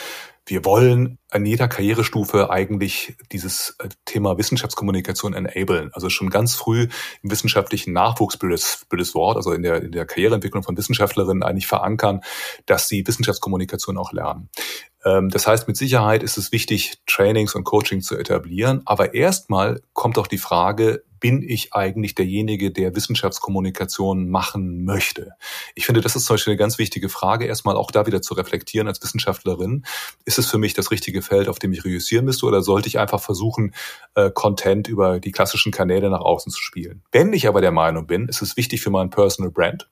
wir 0.46 0.64
wollen 0.64 1.18
an 1.30 1.46
jeder 1.46 1.68
Karrierestufe 1.68 2.50
eigentlich 2.50 3.16
dieses 3.30 3.76
äh, 3.78 3.88
Thema 4.04 4.38
Wissenschaftskommunikation 4.38 5.34
enablen. 5.34 5.90
Also 5.92 6.10
schon 6.10 6.30
ganz 6.30 6.54
früh 6.54 6.88
im 7.22 7.30
wissenschaftlichen 7.30 7.92
Nachwuchs, 7.92 8.36
blödes, 8.36 8.86
Wort, 9.14 9.36
also 9.36 9.52
in 9.52 9.62
der, 9.62 9.82
in 9.82 9.92
der 9.92 10.04
Karriereentwicklung 10.04 10.62
von 10.62 10.76
Wissenschaftlerinnen 10.76 11.42
eigentlich 11.42 11.66
verankern, 11.66 12.20
dass 12.66 12.88
sie 12.88 13.06
Wissenschaftskommunikation 13.06 13.96
auch 13.96 14.12
lernen. 14.12 14.50
Ähm, 15.04 15.30
das 15.30 15.46
heißt, 15.46 15.68
mit 15.68 15.76
Sicherheit 15.76 16.22
ist 16.22 16.36
es 16.36 16.52
wichtig, 16.52 16.98
Trainings 17.06 17.54
und 17.54 17.64
Coaching 17.64 18.02
zu 18.02 18.16
etablieren. 18.16 18.82
Aber 18.84 19.14
erstmal 19.14 19.80
kommt 19.92 20.18
auch 20.18 20.26
die 20.26 20.38
Frage, 20.38 21.04
bin 21.22 21.40
ich 21.40 21.72
eigentlich 21.72 22.16
derjenige, 22.16 22.72
der 22.72 22.96
Wissenschaftskommunikation 22.96 24.28
machen 24.28 24.84
möchte? 24.84 25.30
Ich 25.76 25.86
finde, 25.86 26.00
das 26.00 26.16
ist 26.16 26.24
zum 26.24 26.34
Beispiel 26.34 26.52
eine 26.52 26.58
ganz 26.58 26.78
wichtige 26.78 27.08
Frage, 27.08 27.46
erstmal 27.46 27.76
auch 27.76 27.92
da 27.92 28.06
wieder 28.06 28.22
zu 28.22 28.34
reflektieren 28.34 28.88
als 28.88 29.00
Wissenschaftlerin. 29.00 29.84
Ist 30.32 30.38
es 30.38 30.50
für 30.50 30.56
mich 30.56 30.72
das 30.72 30.90
richtige 30.90 31.20
Feld, 31.20 31.46
auf 31.46 31.58
dem 31.58 31.74
ich 31.74 31.84
reüssieren 31.84 32.24
müsste, 32.24 32.46
oder 32.46 32.62
sollte 32.62 32.88
ich 32.88 32.98
einfach 32.98 33.20
versuchen, 33.20 33.74
äh, 34.14 34.30
Content 34.30 34.88
über 34.88 35.20
die 35.20 35.30
klassischen 35.30 35.72
Kanäle 35.72 36.08
nach 36.08 36.22
außen 36.22 36.50
zu 36.50 36.62
spielen? 36.62 37.02
Wenn 37.12 37.34
ich 37.34 37.46
aber 37.46 37.60
der 37.60 37.70
Meinung 37.70 38.06
bin, 38.06 38.28
ist 38.28 38.40
es 38.40 38.56
wichtig 38.56 38.80
für 38.80 38.88
meinen 38.88 39.10
Personal 39.10 39.50
Brand, 39.50 39.90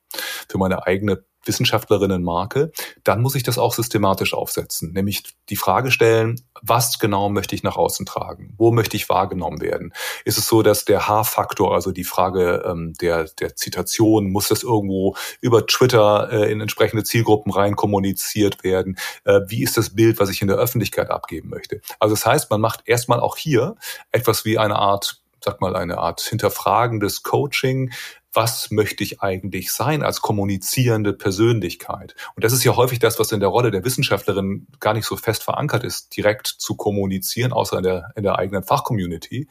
für 0.48 0.56
meine 0.56 0.86
eigene 0.86 1.22
Wissenschaftlerinnenmarke, 1.44 2.72
dann 3.04 3.22
muss 3.22 3.34
ich 3.34 3.42
das 3.42 3.58
auch 3.58 3.74
systematisch 3.74 4.34
aufsetzen, 4.34 4.92
nämlich 4.92 5.22
die 5.48 5.56
Frage 5.56 5.90
stellen, 5.90 6.40
was 6.62 6.98
genau 6.98 7.28
möchte 7.28 7.54
ich 7.54 7.62
nach 7.62 7.76
außen 7.76 8.06
tragen? 8.06 8.54
Wo 8.58 8.70
möchte 8.70 8.96
ich 8.96 9.08
wahrgenommen 9.08 9.60
werden? 9.60 9.92
Ist 10.24 10.38
es 10.38 10.46
so, 10.46 10.62
dass 10.62 10.84
der 10.84 11.08
H-Faktor, 11.08 11.74
also 11.74 11.92
die 11.92 12.04
Frage 12.04 12.62
ähm, 12.66 12.92
der, 13.00 13.24
der 13.24 13.56
Zitation, 13.56 14.30
muss 14.30 14.48
das 14.48 14.62
irgendwo 14.62 15.16
über 15.40 15.66
Twitter 15.66 16.28
äh, 16.30 16.52
in 16.52 16.60
entsprechende 16.60 17.04
Zielgruppen 17.04 17.52
rein 17.52 17.76
kommuniziert 17.76 18.62
werden? 18.62 18.98
Äh, 19.24 19.40
wie 19.46 19.62
ist 19.62 19.76
das 19.76 19.94
Bild, 19.94 20.20
was 20.20 20.28
ich 20.28 20.42
in 20.42 20.48
der 20.48 20.58
Öffentlichkeit 20.58 21.10
abgeben 21.10 21.48
möchte? 21.48 21.80
Also 21.98 22.14
das 22.14 22.26
heißt, 22.26 22.50
man 22.50 22.60
macht 22.60 22.82
erstmal 22.84 23.20
auch 23.20 23.36
hier 23.36 23.76
etwas 24.12 24.44
wie 24.44 24.58
eine 24.58 24.76
Art 24.76 25.19
sag 25.44 25.60
mal, 25.60 25.76
eine 25.76 25.98
Art 25.98 26.20
hinterfragendes 26.20 27.22
Coaching, 27.22 27.90
was 28.32 28.70
möchte 28.70 29.02
ich 29.02 29.22
eigentlich 29.22 29.72
sein 29.72 30.02
als 30.02 30.20
kommunizierende 30.20 31.12
Persönlichkeit? 31.12 32.14
Und 32.36 32.44
das 32.44 32.52
ist 32.52 32.62
ja 32.62 32.76
häufig 32.76 33.00
das, 33.00 33.18
was 33.18 33.32
in 33.32 33.40
der 33.40 33.48
Rolle 33.48 33.70
der 33.70 33.84
Wissenschaftlerin 33.84 34.66
gar 34.78 34.94
nicht 34.94 35.06
so 35.06 35.16
fest 35.16 35.42
verankert 35.42 35.84
ist, 35.84 36.16
direkt 36.16 36.46
zu 36.46 36.76
kommunizieren, 36.76 37.52
außer 37.52 37.78
in 37.78 37.82
der, 37.82 38.12
in 38.14 38.22
der 38.22 38.38
eigenen 38.38 38.62
Fachcommunity. 38.62 39.48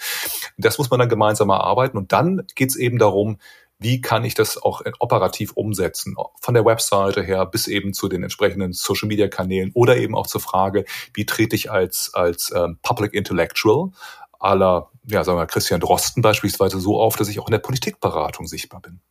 Das 0.58 0.78
muss 0.78 0.89
man 0.89 0.99
dann 0.99 1.10
gemeinsam 1.10 1.49
erarbeiten. 1.49 1.97
Und 1.97 2.13
dann 2.13 2.43
geht 2.56 2.69
es 2.69 2.75
eben 2.78 2.99
darum, 2.99 3.38
wie 3.80 4.02
kann 4.02 4.25
ich 4.25 4.34
das 4.34 4.62
auch 4.62 4.82
operativ 4.99 5.54
umsetzen? 5.54 6.15
Von 6.41 6.54
der 6.54 6.65
Webseite 6.65 7.21
her 7.21 7.45
bis 7.45 7.67
eben 7.67 7.93
zu 7.93 8.10
den 8.10 8.23
entsprechenden 8.23 8.73
Social 8.73 9.08
Media 9.08 9.30
Kanälen 9.30 9.71
oder 9.73 9.97
eben 9.97 10.15
auch 10.15 10.28
zur 10.28 10.41
Frage, 10.41 10.84
wie 11.13 11.25
trete 11.25 11.56
ich 11.56 11.71
als, 11.71 12.12
als 12.13 12.52
ähm, 12.54 12.78
Public 12.82 13.13
Intellectual 13.13 13.91
aller 14.38 14.89
ja, 15.10 15.24
sagen 15.24 15.38
wir 15.38 15.48
Christian 15.48 15.80
Drosten 15.80 16.22
beispielsweise 16.22 16.80
so 16.80 17.00
auf, 17.00 17.15
dass 17.15 17.28
ich 17.28 17.39
auch 17.39 17.48
in 17.48 17.52
der 17.52 17.60
Politikberatung 17.60 18.48
sichtbar 18.48 18.82
bin. 18.82 19.02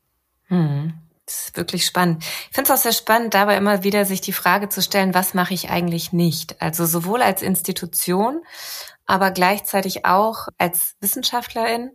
Hm. 0.46 0.94
Das 1.26 1.48
ist 1.48 1.56
wirklich 1.58 1.84
spannend. 1.84 2.24
Ich 2.24 2.54
finde 2.54 2.72
es 2.72 2.78
auch 2.78 2.82
sehr 2.82 2.94
spannend, 2.94 3.34
dabei 3.34 3.58
immer 3.58 3.82
wieder 3.84 4.06
sich 4.06 4.22
die 4.22 4.32
Frage 4.32 4.70
zu 4.70 4.80
stellen, 4.80 5.12
was 5.12 5.34
mache 5.34 5.52
ich 5.52 5.68
eigentlich 5.68 6.12
nicht? 6.12 6.62
Also 6.62 6.86
sowohl 6.86 7.20
als 7.20 7.42
Institution, 7.42 8.40
aber 9.04 9.30
gleichzeitig 9.30 10.06
auch 10.06 10.48
als 10.56 10.94
Wissenschaftlerin. 11.00 11.90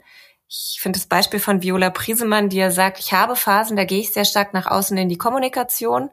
Ich 0.48 0.78
finde 0.80 1.00
das 1.00 1.08
Beispiel 1.08 1.39
von 1.39 1.63
Viola 1.63 1.89
Priesemann, 1.89 2.50
die 2.50 2.58
ja 2.58 2.70
sagt, 2.70 3.00
ich 3.00 3.12
habe 3.12 3.36
Phasen, 3.36 3.76
da 3.76 3.86
gehe 3.86 4.02
ich 4.02 4.13
sehr 4.13 4.26
stark 4.26 4.54
nach 4.54 4.68
außen 4.68 4.96
in 4.98 5.10
die 5.10 5.18
Kommunikation. 5.18 6.12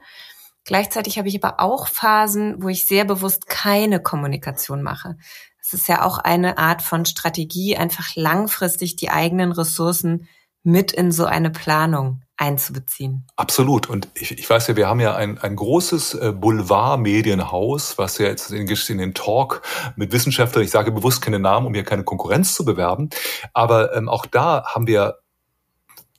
Gleichzeitig 0.64 1.18
habe 1.18 1.29
ich 1.29 1.42
aber 1.42 1.61
auch 1.61 1.88
Phasen, 1.88 2.62
wo 2.62 2.68
ich 2.68 2.87
sehr 2.87 3.05
bewusst 3.05 3.48
keine 3.48 4.00
Kommunikation 4.00 4.83
mache. 4.83 5.18
Es 5.72 5.74
ist 5.83 5.88
ja 5.88 6.04
auch 6.04 6.18
eine 6.18 6.59
Art 6.59 6.83
von 6.83 7.04
Strategie, 7.04 7.76
einfach 7.76 8.16
langfristig 8.16 8.96
die 8.96 9.11
eigenen 9.11 9.52
Ressourcen 9.52 10.26
mit 10.64 10.90
in 10.90 11.12
so 11.12 11.26
eine 11.26 11.50
Planung 11.50 12.22
einzubeziehen. 12.37 13.24
Absolut. 13.37 13.88
Und 13.88 14.09
ich, 14.14 14.37
ich 14.37 14.50
weiß 14.50 14.66
ja, 14.66 14.74
wir 14.74 14.88
haben 14.88 14.98
ja 14.98 15.14
ein, 15.14 15.38
ein 15.38 15.54
großes 15.54 16.14
äh, 16.14 16.33
Boulevard-Medienhaus, 16.33 17.98
was 17.98 18.18
ja 18.18 18.26
jetzt 18.26 18.50
in, 18.50 18.66
in 18.66 18.98
den 18.98 19.14
Talk 19.14 19.62
mit 19.94 20.11
Wissenschaftlern, 20.11 20.64
ich 20.64 20.72
sage 20.72 20.90
bewusst 20.90 21.22
keine 21.22 21.38
Namen, 21.38 21.66
um 21.66 21.74
hier 21.74 21.85
keine 21.85 22.02
Konkurrenz 22.02 22.54
zu 22.54 22.64
bewerben, 22.64 23.11
aber 23.52 23.94
ähm, 23.94 24.09
auch 24.09 24.26
da 24.26 24.64
haben 24.66 24.88
wir 24.88 25.19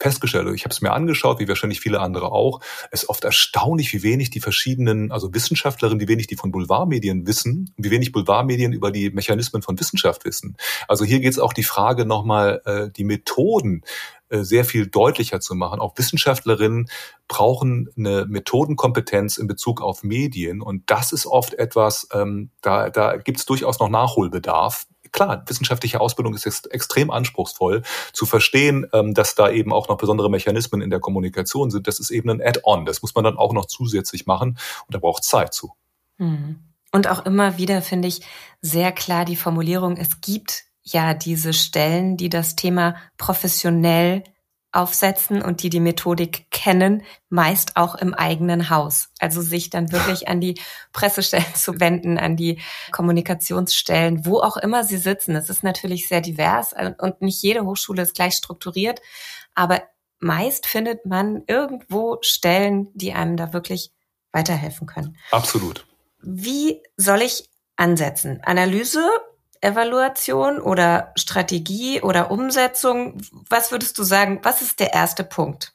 festgestellt, 0.02 0.54
ich 0.54 0.64
habe 0.64 0.74
es 0.74 0.82
mir 0.82 0.92
angeschaut, 0.92 1.40
wie 1.40 1.48
wahrscheinlich 1.48 1.80
viele 1.80 2.00
andere 2.00 2.32
auch, 2.32 2.60
es 2.92 3.04
ist 3.04 3.10
oft 3.10 3.24
erstaunlich, 3.24 3.94
wie 3.94 4.04
wenig 4.04 4.30
die 4.30 4.40
verschiedenen, 4.40 5.12
also 5.12 5.34
Wissenschaftlerinnen, 5.34 6.00
wie 6.02 6.08
wenig 6.08 6.28
die 6.28 6.36
von 6.36 6.52
Boulevardmedien 6.52 7.28
wissen, 7.28 7.74
wie 7.78 7.92
wenig 7.92 8.12
Boulevardmedien 8.12 8.74
über 8.74 8.92
die 8.92 9.12
Mechanismen 9.12 9.62
von 9.62 9.80
Wissenschaft 9.80 10.26
wissen. 10.26 10.58
Also 10.88 11.06
hier 11.06 11.20
geht 11.20 11.32
es 11.32 11.40
auch 11.40 11.54
die 11.54 11.64
Frage 11.64 12.06
nochmal, 12.06 12.62
äh, 12.66 12.90
die 12.90 13.04
Methoden 13.04 13.84
äh, 14.30 14.44
sehr 14.44 14.64
viel 14.64 14.88
deutlicher 14.88 15.42
zu 15.42 15.56
machen. 15.56 15.80
Auch 15.80 15.98
Wissenschaftlerinnen 15.98 16.90
brauchen 17.28 17.90
eine 17.98 18.26
Methodenkompetenz 18.26 19.38
in 19.38 19.48
Bezug 19.48 19.82
auf 19.82 20.04
Medien. 20.04 20.62
Und 20.62 20.90
das 20.90 21.12
ist 21.12 21.26
oft 21.26 21.54
etwas, 21.54 22.08
ähm, 22.14 22.50
da, 22.62 22.90
da 22.90 23.18
gibt 23.18 23.40
es 23.40 23.46
durchaus 23.46 23.80
noch 23.80 23.90
Nachholbedarf 23.90 24.88
klar, 25.12 25.44
wissenschaftliche 25.48 26.02
Ausbildung 26.02 26.34
ist 26.34 26.46
jetzt 26.46 26.72
extrem 26.72 27.12
anspruchsvoll. 27.12 27.84
Zu 28.14 28.26
verstehen, 28.26 28.88
ähm, 28.94 29.14
dass 29.14 29.36
da 29.36 29.50
eben 29.50 29.74
auch 29.74 29.90
noch 29.90 29.98
besondere 29.98 30.30
Mechanismen 30.30 30.82
in 30.82 30.90
der 30.90 31.00
Kommunikation 31.00 31.72
sind, 31.72 31.88
das 31.88 32.00
ist 32.00 32.12
eben 32.12 32.30
ein 32.30 32.42
Add-on. 32.42 32.86
Das 32.86 33.02
muss 33.02 33.16
man 33.16 33.24
dann 33.24 33.38
auch 33.38 33.54
noch 33.54 33.66
zusätzlich 33.66 34.26
machen 34.26 34.58
und 34.88 34.96
da 34.96 35.00
braucht 35.00 35.24
Zeit 35.24 35.54
zu. 35.54 35.74
Hm. 36.18 36.60
Und 36.92 37.08
auch 37.08 37.26
immer 37.26 37.58
wieder 37.58 37.82
finde 37.82 38.08
ich 38.08 38.22
sehr 38.60 38.92
klar 38.92 39.26
die 39.26 39.38
Formulierung, 39.38 39.98
es 39.98 40.20
gibt 40.22 40.66
ja 40.84 41.14
diese 41.14 41.54
Stellen, 41.54 42.18
die 42.18 42.30
das 42.30 42.56
Thema 42.56 42.96
professionell 43.18 44.24
aufsetzen 44.72 45.42
und 45.42 45.64
die 45.64 45.70
die 45.70 45.80
Methodik 45.80 46.50
kennen, 46.50 47.04
meist 47.30 47.76
auch 47.76 47.96
im 47.96 48.14
eigenen 48.14 48.70
Haus. 48.70 49.10
Also 49.20 49.42
sich 49.42 49.70
dann 49.70 49.92
wirklich 49.92 50.28
an 50.28 50.40
die 50.40 50.60
Pressestellen 50.94 51.46
zu 51.56 51.80
wenden, 51.80 52.18
an 52.18 52.38
die 52.38 52.60
Kommunikationsstellen, 52.92 54.26
wo 54.26 54.40
auch 54.40 54.58
immer 54.58 54.84
sie 54.84 54.98
sitzen. 54.98 55.36
Es 55.36 55.50
ist 55.50 55.64
natürlich 55.64 56.08
sehr 56.08 56.22
divers 56.22 56.74
und 57.00 57.22
nicht 57.22 57.42
jede 57.42 57.66
Hochschule 57.66 58.04
ist 58.04 58.16
gleich 58.16 58.34
strukturiert, 58.34 59.02
aber 59.56 59.84
meist 60.20 60.68
findet 60.68 61.06
man 61.06 61.44
irgendwo 61.48 62.20
Stellen, 62.22 62.88
die 62.94 63.14
einem 63.14 63.36
da 63.36 63.54
wirklich 63.54 63.92
weiterhelfen 64.32 64.88
können. 64.88 65.18
Absolut. 65.32 65.86
Wie 66.22 66.82
soll 66.96 67.22
ich 67.22 67.50
ansetzen? 67.76 68.40
Analyse 68.44 69.10
Evaluation 69.62 70.60
oder 70.60 71.14
Strategie 71.16 72.02
oder 72.02 72.32
Umsetzung? 72.32 73.22
Was 73.50 73.72
würdest 73.72 73.98
du 73.98 74.04
sagen, 74.04 74.40
was 74.44 74.62
ist 74.62 74.80
der 74.80 74.94
erste 74.94 75.24
Punkt? 75.24 75.74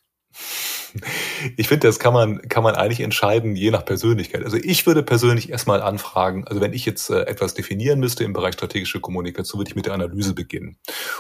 Ich 1.57 1.69
finde, 1.69 1.87
das 1.87 1.99
kann 1.99 2.13
man, 2.13 2.43
kann 2.49 2.63
man 2.63 2.75
eigentlich 2.75 3.01
entscheiden, 3.01 3.57
je 3.57 3.71
nach 3.71 3.85
Persönlichkeit. 3.85 4.45
Also 4.45 4.57
ich 4.57 4.87
würde 4.87 5.03
persönlich 5.03 5.51
erstmal 5.51 5.83
anfragen, 5.83 6.47
also 6.47 6.61
wenn 6.61 6.73
ich 6.73 6.87
jetzt 6.87 7.11
äh, 7.11 7.23
etwas 7.23 7.55
definieren 7.55 8.01
müsste 8.01 8.25
im 8.25 8.33
Bereich 8.33 8.55
strategische 8.55 9.01
Kommunikation, 9.01 9.61
würde 9.61 9.71
ich 9.71 9.77
mit 9.77 9.87
der 9.87 9.95
Analyse 9.95 10.35
beginnen. 10.35 10.77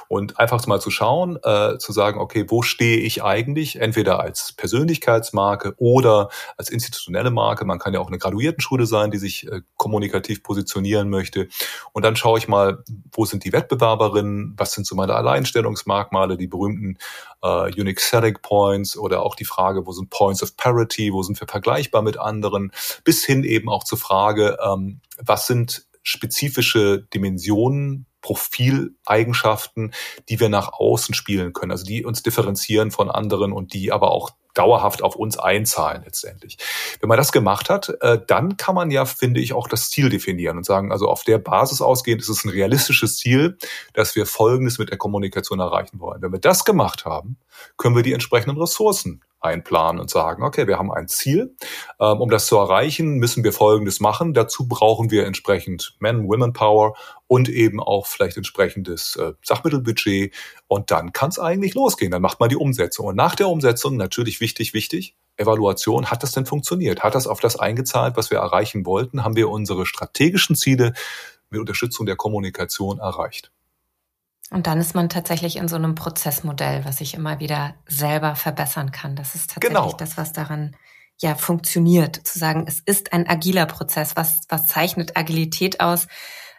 Und 0.09 0.39
einfach 0.39 0.67
mal 0.67 0.81
zu 0.81 0.91
schauen, 0.91 1.39
äh, 1.43 1.79
zu 1.79 1.93
sagen, 1.93 2.21
okay, 2.21 2.47
wo 2.49 2.62
stehe 2.62 2.99
ich 2.99 3.23
eigentlich? 3.23 3.81
Entweder 3.81 4.21
als 4.21 4.53
Persönlichkeitsmarke 4.53 5.75
oder 5.77 6.29
als 6.57 6.71
institutionelle 6.71 7.31
Marke. 7.31 7.65
Man 7.65 7.79
kann 7.79 7.95
ja 7.95 8.01
auch 8.01 8.09
eine 8.09 8.19
Graduiertenschule 8.19 8.87
sein, 8.87 9.11
die 9.11 9.19
sich 9.19 9.47
äh, 9.47 9.62
kommunikativ 9.77 10.43
positionieren 10.43 11.09
möchte. 11.09 11.49
Und 11.93 12.05
dann 12.05 12.17
schaue 12.17 12.39
ich 12.39 12.49
mal, 12.49 12.83
wo 13.12 13.25
sind 13.25 13.45
die 13.45 13.53
Wettbewerberinnen? 13.53 14.55
Was 14.57 14.73
sind 14.73 14.87
so 14.87 14.95
meine 14.97 15.15
Alleinstellungsmerkmale, 15.15 16.37
die 16.37 16.47
berühmten 16.47 16.99
äh, 17.43 17.81
Unique 17.81 18.01
Selling 18.01 18.39
Points 18.41 18.97
oder 18.97 19.23
auch 19.23 19.35
die 19.35 19.45
Frage, 19.45 19.65
wo 19.74 19.92
sind 19.92 20.11
Points 20.11 20.42
of 20.42 20.57
Parity, 20.57 21.12
wo 21.12 21.22
sind 21.22 21.40
wir 21.40 21.48
vergleichbar 21.48 22.02
mit 22.02 22.18
anderen, 22.18 22.70
bis 23.05 23.24
hin 23.24 23.44
eben 23.44 23.68
auch 23.68 23.85
zur 23.85 23.98
Frage, 23.98 24.59
ähm, 24.64 25.00
was 25.18 25.46
sind 25.46 25.87
spezifische 26.02 27.02
Dimensionen, 27.12 28.07
Profileigenschaften, 28.20 29.92
die 30.29 30.40
wir 30.40 30.48
nach 30.48 30.72
außen 30.72 31.14
spielen 31.14 31.52
können, 31.52 31.72
also 31.72 31.85
die 31.85 32.05
uns 32.05 32.22
differenzieren 32.22 32.90
von 32.90 33.11
anderen 33.11 33.52
und 33.52 33.72
die 33.72 33.92
aber 33.92 34.11
auch 34.11 34.31
dauerhaft 34.57 35.02
auf 35.02 35.16
uns 35.16 35.38
einzahlen 35.38 36.02
letztendlich. 36.05 36.57
Wenn 37.00 37.09
man 37.09 37.18
das 37.18 37.31
gemacht 37.31 37.68
hat, 37.68 37.92
äh, 38.00 38.18
dann 38.26 38.57
kann 38.57 38.74
man 38.74 38.90
ja, 38.90 39.05
finde 39.05 39.40
ich, 39.40 39.52
auch 39.52 39.68
das 39.68 39.90
Ziel 39.90 40.09
definieren 40.09 40.57
und 40.57 40.64
sagen, 40.64 40.92
also 40.92 41.09
auf 41.09 41.24
der 41.24 41.38
Basis 41.38 41.81
ausgehend 41.81 42.22
ist 42.22 42.29
es 42.29 42.44
ein 42.44 42.50
realistisches 42.50 43.18
Ziel, 43.18 43.59
dass 43.92 44.16
wir 44.16 44.26
Folgendes 44.26 44.79
mit 44.79 44.90
der 44.90 44.98
Kommunikation 44.98 45.61
erreichen 45.61 46.00
wollen. 46.00 46.22
Wenn 46.22 46.33
wir 46.33 46.40
das 46.40 46.64
gemacht 46.64 47.05
haben, 47.05 47.37
können 47.76 47.96
wir 47.96 48.02
die 48.02 48.14
entsprechenden 48.14 48.59
Ressourcen 48.59 49.22
einplanen 49.47 50.01
und 50.01 50.11
sagen, 50.11 50.43
okay, 50.43 50.67
wir 50.67 50.79
haben 50.79 50.93
ein 50.93 51.09
Ziel. 51.09 51.57
Ähm, 52.01 52.21
um 52.21 52.29
das 52.29 52.47
zu 52.47 52.57
erreichen, 52.57 53.17
müssen 53.17 53.45
wir 53.45 53.53
Folgendes 53.53 54.01
machen. 54.01 54.35
Dazu 54.35 54.69
brauchen 54.69 55.11
wir 55.11 55.27
entsprechend 55.27 55.97
Men, 56.01 56.29
Women 56.29 56.53
Power 56.53 56.95
und 57.27 57.49
eben 57.49 57.81
auch 57.81 58.07
vielleicht 58.07 58.37
entsprechendes 58.37 59.17
äh, 59.17 59.33
Sachmittelbudget. 59.43 60.35
Und 60.69 60.91
dann 60.91 61.13
kann 61.13 61.31
es 61.31 61.39
eigentlich 61.39 61.75
losgehen. 61.75 62.11
Dann 62.11 62.23
macht 62.23 62.41
man 62.41 62.49
die 62.49 62.57
Umsetzung. 62.57 63.07
Und 63.07 63.17
nach 63.17 63.35
der 63.35 63.49
Umsetzung, 63.49 63.97
natürlich 63.97 64.41
wichtig, 64.41 64.75
wichtig, 64.75 65.17
Evaluation, 65.37 66.11
hat 66.11 66.23
das 66.23 66.33
denn 66.33 66.47
funktioniert? 66.47 67.03
Hat 67.03 67.15
das 67.15 67.27
auf 67.27 67.41
das 67.41 67.59
eingezahlt, 67.59 68.17
was 68.17 68.31
wir 68.31 68.39
erreichen 68.39 68.87
wollten? 68.87 69.25
Haben 69.25 69.37
wir 69.37 69.51
unsere 69.51 69.87
strategischen 69.87 70.57
Ziele 70.57 70.93
mit 71.51 71.61
Unterstützung 71.61 72.07
der 72.07 72.17
Kommunikation 72.17 72.99
erreicht? 72.99 73.51
Und 74.51 74.67
dann 74.67 74.79
ist 74.79 74.95
man 74.95 75.09
tatsächlich 75.09 75.57
in 75.57 75.69
so 75.69 75.77
einem 75.77 75.95
Prozessmodell, 75.95 76.85
was 76.85 77.01
ich 77.01 77.15
immer 77.15 77.41
wieder 77.41 77.75
selber 77.87 78.37
verbessern 78.37 78.93
kann. 78.93 79.17
Das 79.17 79.35
ist 79.35 79.51
tatsächlich 79.51 79.77
genau. 79.77 79.93
das, 79.93 80.17
was 80.17 80.33
daran 80.33 80.77
ja 81.21 81.35
funktioniert. 81.35 82.17
Zu 82.27 82.39
sagen, 82.39 82.65
es 82.69 82.81
ist 82.81 83.13
ein 83.13 83.29
agiler 83.29 83.67
Prozess. 83.67 84.15
Was, 84.15 84.43
was 84.49 84.69
zeichnet 84.69 85.17
Agilität 85.17 85.81
aus? 85.81 86.07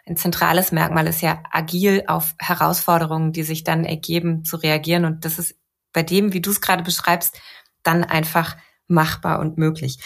Ein 0.06 0.16
zentrales 0.16 0.72
Merkmal 0.72 1.06
ist 1.06 1.22
ja 1.22 1.42
agil 1.50 2.04
auf 2.06 2.34
Herausforderungen, 2.38 3.32
die 3.32 3.42
sich 3.42 3.64
dann 3.64 3.84
ergeben, 3.84 4.44
zu 4.44 4.56
reagieren. 4.56 5.04
Und 5.04 5.24
das 5.24 5.38
ist 5.38 5.54
bei 5.92 6.02
dem, 6.02 6.32
wie 6.32 6.40
du 6.40 6.50
es 6.50 6.60
gerade 6.60 6.82
beschreibst, 6.82 7.40
dann 7.82 8.04
einfach 8.04 8.56
machbar 8.88 9.38
und 9.38 9.58
möglich. 9.58 9.98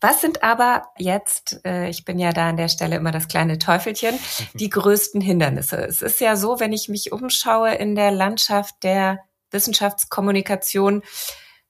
Was 0.00 0.20
sind 0.20 0.42
aber 0.42 0.88
jetzt, 0.98 1.60
äh, 1.64 1.88
ich 1.88 2.04
bin 2.04 2.18
ja 2.18 2.32
da 2.32 2.48
an 2.48 2.56
der 2.56 2.68
Stelle 2.68 2.96
immer 2.96 3.12
das 3.12 3.28
kleine 3.28 3.58
Teufelchen, 3.58 4.18
die 4.54 4.70
größten 4.70 5.20
Hindernisse? 5.20 5.76
Es 5.76 6.02
ist 6.02 6.20
ja 6.20 6.36
so, 6.36 6.58
wenn 6.58 6.72
ich 6.72 6.88
mich 6.88 7.12
umschaue 7.12 7.74
in 7.74 7.94
der 7.94 8.10
Landschaft 8.10 8.82
der 8.82 9.20
Wissenschaftskommunikation, 9.50 11.02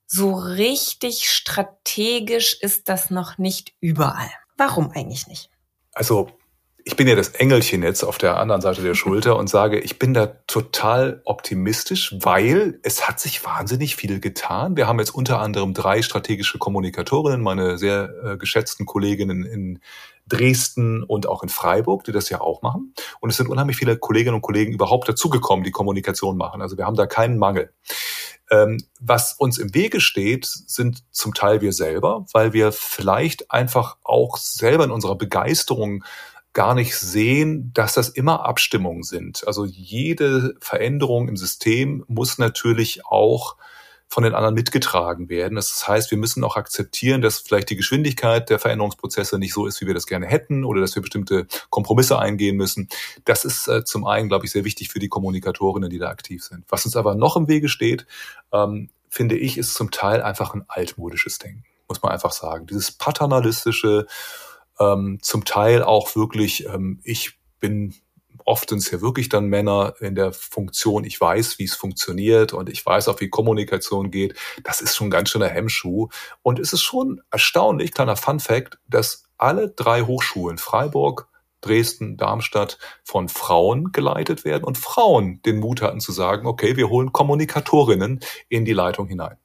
so 0.07 0.35
richtig 0.35 1.29
strategisch 1.29 2.57
ist 2.61 2.89
das 2.89 3.11
noch 3.11 3.39
nicht 3.39 3.75
überall. 3.81 4.31
Warum 4.57 4.91
eigentlich 4.91 5.27
nicht? 5.27 5.51
Also 5.93 6.31
ich 6.85 6.97
bin 6.97 7.09
ja 7.09 7.15
das 7.15 7.29
Engelchen 7.29 7.83
jetzt 7.83 8.03
auf 8.03 8.19
der 8.19 8.39
anderen 8.39 8.61
Seite 8.61 8.83
der 8.83 8.95
Schulter 8.95 9.37
und 9.37 9.49
sage, 9.49 9.79
ich 9.79 9.99
bin 9.99 10.15
da 10.15 10.27
total 10.47 11.21
optimistisch, 11.25 12.15
weil 12.21 12.79
es 12.83 13.09
hat 13.09 13.21
sich 13.21 13.45
wahnsinnig 13.45 13.97
viel 13.97 14.21
getan. 14.21 14.77
Wir 14.77 14.87
haben 14.87 14.99
jetzt 14.99 15.15
unter 15.15 15.41
anderem 15.41 15.75
drei 15.75 16.03
strategische 16.03 16.59
Kommunikatorinnen, 16.59 17.43
meine 17.43 17.79
sehr 17.79 18.11
äh, 18.25 18.37
geschätzten 18.37 18.87
Kolleginnen 18.87 19.45
in 19.45 19.81
Dresden 20.29 21.03
und 21.03 21.29
auch 21.29 21.43
in 21.43 21.49
Freiburg, 21.49 22.05
die 22.05 22.13
das 22.13 22.31
ja 22.31 22.41
auch 22.41 22.63
machen. 22.63 22.95
Und 23.21 23.31
es 23.31 23.37
sind 23.37 23.49
unheimlich 23.49 23.77
viele 23.77 23.99
Kolleginnen 23.99 24.37
und 24.37 24.43
Kollegen 24.43 24.73
überhaupt 24.73 25.09
dazugekommen, 25.09 25.65
die 25.65 25.73
Kommunikation 25.73 26.37
machen. 26.37 26.63
Also 26.63 26.79
wir 26.79 26.87
haben 26.87 26.97
da 26.97 27.07
keinen 27.07 27.39
Mangel. 27.39 27.73
Ähm, 28.51 28.83
was 28.99 29.35
uns 29.35 29.59
im 29.59 29.75
Wege 29.75 30.01
steht, 30.01 30.47
sind 30.47 31.05
zum 31.13 31.35
Teil 31.35 31.61
wir 31.61 31.73
selber, 31.73 32.27
weil 32.33 32.53
wir 32.53 32.73
vielleicht 32.73 33.51
einfach 33.51 33.97
auch 34.03 34.37
selber 34.37 34.85
in 34.85 34.91
unserer 34.91 35.17
Begeisterung 35.17 36.05
gar 36.53 36.75
nicht 36.75 36.97
sehen, 36.97 37.73
dass 37.73 37.95
das 37.95 38.09
immer 38.09 38.45
Abstimmungen 38.45 39.03
sind. 39.03 39.47
Also 39.47 39.65
jede 39.65 40.55
Veränderung 40.61 41.29
im 41.29 41.37
System 41.37 42.05
muss 42.09 42.39
natürlich 42.39 43.07
auch 43.07 43.57
von 44.11 44.25
den 44.25 44.35
anderen 44.35 44.57
mitgetragen 44.57 45.29
werden. 45.29 45.55
Das 45.55 45.87
heißt, 45.87 46.11
wir 46.11 46.19
müssen 46.19 46.43
auch 46.43 46.57
akzeptieren, 46.57 47.23
dass 47.23 47.39
vielleicht 47.39 47.71
die 47.71 47.77
Geschwindigkeit 47.77 48.51
der 48.51 48.59
Veränderungsprozesse 48.59 49.39
nicht 49.39 49.55
so 49.55 49.67
ist, 49.67 49.81
wie 49.81 49.87
wir 49.87 49.95
das 49.95 50.09
gerne 50.09 50.27
hätten 50.27 50.65
oder 50.65 50.81
dass 50.81 50.97
wir 50.97 51.03
bestimmte 51.03 51.47
Kompromisse 51.71 52.19
eingehen 52.19 52.57
müssen. 52.57 52.89
Das 53.25 53.45
ist 53.45 53.69
äh, 53.69 53.85
zum 53.85 54.05
einen, 54.07 54.29
glaube 54.29 54.47
ich, 54.47 54.51
sehr 54.51 54.65
wichtig 54.65 54.89
für 54.89 54.99
die 54.99 55.09
Kommunikatorinnen, 55.09 55.91
die 55.91 55.99
da 55.99 56.09
aktiv 56.09 56.43
sind. 56.43 56.65
Was 56.69 56.85
uns 56.85 56.97
aber 56.97 57.15
noch 57.15 57.37
im 57.37 57.47
Wege 57.47 57.69
steht, 57.69 58.05
ähm, 58.53 58.91
finde 59.09 59.39
ich, 59.39 59.57
ist 59.57 59.75
zum 59.75 59.93
Teil 59.93 60.23
einfach 60.23 60.55
ein 60.55 60.65
altmodisches 60.67 61.39
Denken, 61.39 61.65
muss 61.89 62.03
man 62.03 62.11
einfach 62.11 62.33
sagen. 62.33 62.67
Dieses 62.67 62.91
paternalistische, 62.91 64.09
ähm, 64.81 65.19
zum 65.23 65.45
Teil 65.45 65.83
auch 65.83 66.17
wirklich, 66.17 66.67
ähm, 66.67 67.01
ich 67.05 67.39
bin 67.61 67.95
oft 68.45 68.71
sind 68.71 68.79
es 68.79 68.91
ja 68.91 69.01
wirklich 69.01 69.29
dann 69.29 69.47
Männer 69.47 69.95
in 70.01 70.15
der 70.15 70.33
Funktion, 70.33 71.05
ich 71.05 71.21
weiß, 71.21 71.59
wie 71.59 71.65
es 71.65 71.75
funktioniert 71.75 72.53
und 72.53 72.69
ich 72.69 72.85
weiß 72.85 73.09
auch, 73.09 73.21
wie 73.21 73.29
Kommunikation 73.29 74.11
geht. 74.11 74.35
Das 74.65 74.81
ist 74.81 74.97
schon 74.97 75.11
ganz 75.11 75.31
schöner 75.31 75.49
Hemmschuh. 75.49 76.09
Und 76.43 76.59
es 76.59 76.73
ist 76.73 76.83
schon 76.83 77.21
erstaunlich, 77.31 77.93
kleiner 77.93 78.17
Fun 78.17 78.41
Fact, 78.41 78.79
dass 78.89 79.25
alle 79.39 79.71
drei 79.71 80.03
Hochschulen, 80.03 80.59
Freiburg, 80.59 81.29
Dresden, 81.61 82.17
Darmstadt 82.17 82.79
von 83.05 83.29
Frauen 83.29 83.93
geleitet 83.93 84.45
werden 84.45 84.65
und 84.65 84.79
Frauen 84.79 85.43
den 85.43 85.61
Mut 85.61 85.83
hatten 85.83 86.01
zu 86.01 86.11
sagen, 86.11 86.47
okay, 86.47 86.77
wir 86.77 86.89
holen 86.89 87.13
Kommunikatorinnen 87.13 88.21
in 88.49 88.65
die 88.65 88.73
Leitung 88.73 89.07
hinein. 89.07 89.37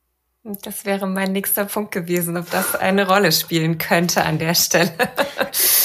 Das 0.61 0.85
wäre 0.85 1.07
mein 1.07 1.31
nächster 1.31 1.65
Punkt 1.65 1.91
gewesen, 1.91 2.37
ob 2.37 2.51
das 2.51 2.75
eine 2.75 3.07
Rolle 3.07 3.31
spielen 3.31 3.79
könnte 3.79 4.23
an 4.23 4.37
der 4.37 4.53
Stelle. 4.53 4.93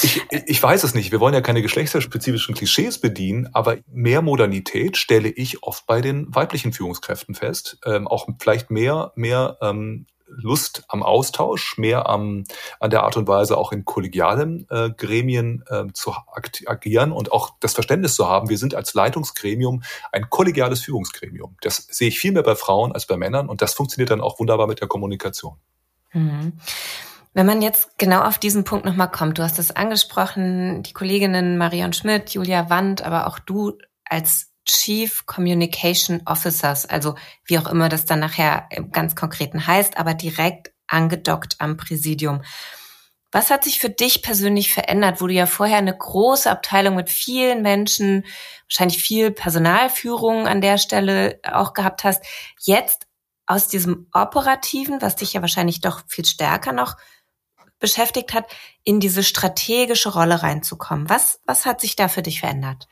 Ich, 0.03 0.21
ich 0.31 0.61
weiß 0.61 0.83
es 0.83 0.93
nicht. 0.93 1.11
Wir 1.11 1.19
wollen 1.19 1.33
ja 1.33 1.41
keine 1.41 1.63
geschlechterspezifischen 1.63 2.53
Klischees 2.53 2.99
bedienen, 2.99 3.49
aber 3.53 3.77
mehr 3.91 4.21
Modernität 4.21 4.97
stelle 4.97 5.29
ich 5.29 5.63
oft 5.63 5.87
bei 5.87 6.01
den 6.01 6.27
weiblichen 6.35 6.73
Führungskräften 6.73 7.33
fest. 7.33 7.79
Ähm, 7.85 8.07
auch 8.07 8.27
vielleicht 8.39 8.69
mehr, 8.69 9.13
mehr 9.15 9.57
ähm, 9.61 10.05
Lust 10.35 10.83
am 10.87 11.03
Austausch, 11.03 11.77
mehr 11.77 12.07
am, 12.07 12.45
an 12.79 12.89
der 12.89 13.03
Art 13.03 13.17
und 13.17 13.27
Weise 13.27 13.57
auch 13.57 13.71
in 13.71 13.85
kollegialen 13.85 14.67
äh, 14.69 14.89
Gremien 14.89 15.63
äh, 15.67 15.85
zu 15.93 16.13
agieren 16.65 17.11
und 17.11 17.31
auch 17.31 17.51
das 17.59 17.73
Verständnis 17.73 18.15
zu 18.15 18.27
haben, 18.27 18.49
wir 18.49 18.57
sind 18.57 18.75
als 18.75 18.93
Leitungsgremium 18.93 19.83
ein 20.11 20.29
kollegiales 20.29 20.81
Führungsgremium. 20.81 21.55
Das 21.61 21.87
sehe 21.89 22.07
ich 22.07 22.19
viel 22.19 22.31
mehr 22.31 22.43
bei 22.43 22.55
Frauen 22.55 22.91
als 22.91 23.05
bei 23.05 23.17
Männern 23.17 23.49
und 23.49 23.61
das 23.61 23.73
funktioniert 23.73 24.09
dann 24.09 24.21
auch 24.21 24.39
wunderbar 24.39 24.67
mit 24.67 24.81
der 24.81 24.87
Kommunikation. 24.87 25.57
Mhm. 26.13 26.53
Wenn 27.33 27.45
man 27.45 27.61
jetzt 27.61 27.97
genau 27.97 28.23
auf 28.23 28.37
diesen 28.37 28.65
Punkt 28.65 28.85
nochmal 28.85 29.09
kommt, 29.09 29.37
du 29.37 29.43
hast 29.43 29.57
es 29.57 29.71
angesprochen, 29.71 30.83
die 30.83 30.91
Kolleginnen 30.91 31.57
Marion 31.57 31.93
Schmidt, 31.93 32.31
Julia 32.31 32.69
Wandt, 32.69 33.03
aber 33.03 33.27
auch 33.27 33.39
du 33.39 33.77
als 34.03 34.50
Chief 34.65 35.25
Communication 35.25 36.21
Officers, 36.25 36.85
also 36.85 37.15
wie 37.45 37.57
auch 37.57 37.67
immer 37.67 37.89
das 37.89 38.05
dann 38.05 38.19
nachher 38.19 38.67
im 38.71 38.91
ganz 38.91 39.15
konkreten 39.15 39.65
heißt, 39.65 39.97
aber 39.97 40.13
direkt 40.13 40.71
angedockt 40.87 41.55
am 41.59 41.77
Präsidium. 41.77 42.41
Was 43.31 43.49
hat 43.49 43.63
sich 43.63 43.79
für 43.79 43.89
dich 43.89 44.21
persönlich 44.21 44.73
verändert, 44.73 45.21
wo 45.21 45.27
du 45.27 45.33
ja 45.33 45.45
vorher 45.45 45.77
eine 45.77 45.97
große 45.97 46.51
Abteilung 46.51 46.95
mit 46.95 47.09
vielen 47.09 47.61
Menschen, 47.61 48.25
wahrscheinlich 48.67 49.01
viel 49.01 49.31
Personalführung 49.31 50.47
an 50.47 50.59
der 50.59 50.77
Stelle 50.77 51.39
auch 51.49 51.73
gehabt 51.73 52.03
hast, 52.03 52.23
jetzt 52.59 53.07
aus 53.45 53.67
diesem 53.67 54.07
operativen, 54.13 55.01
was 55.01 55.15
dich 55.15 55.33
ja 55.33 55.41
wahrscheinlich 55.41 55.79
doch 55.79 56.01
viel 56.07 56.25
stärker 56.25 56.73
noch 56.73 56.97
beschäftigt 57.79 58.33
hat, 58.33 58.45
in 58.83 58.99
diese 58.99 59.23
strategische 59.23 60.09
Rolle 60.09 60.43
reinzukommen. 60.43 61.09
Was, 61.09 61.39
was 61.45 61.65
hat 61.65 61.81
sich 61.81 61.95
da 61.95 62.09
für 62.09 62.21
dich 62.21 62.41
verändert? 62.41 62.87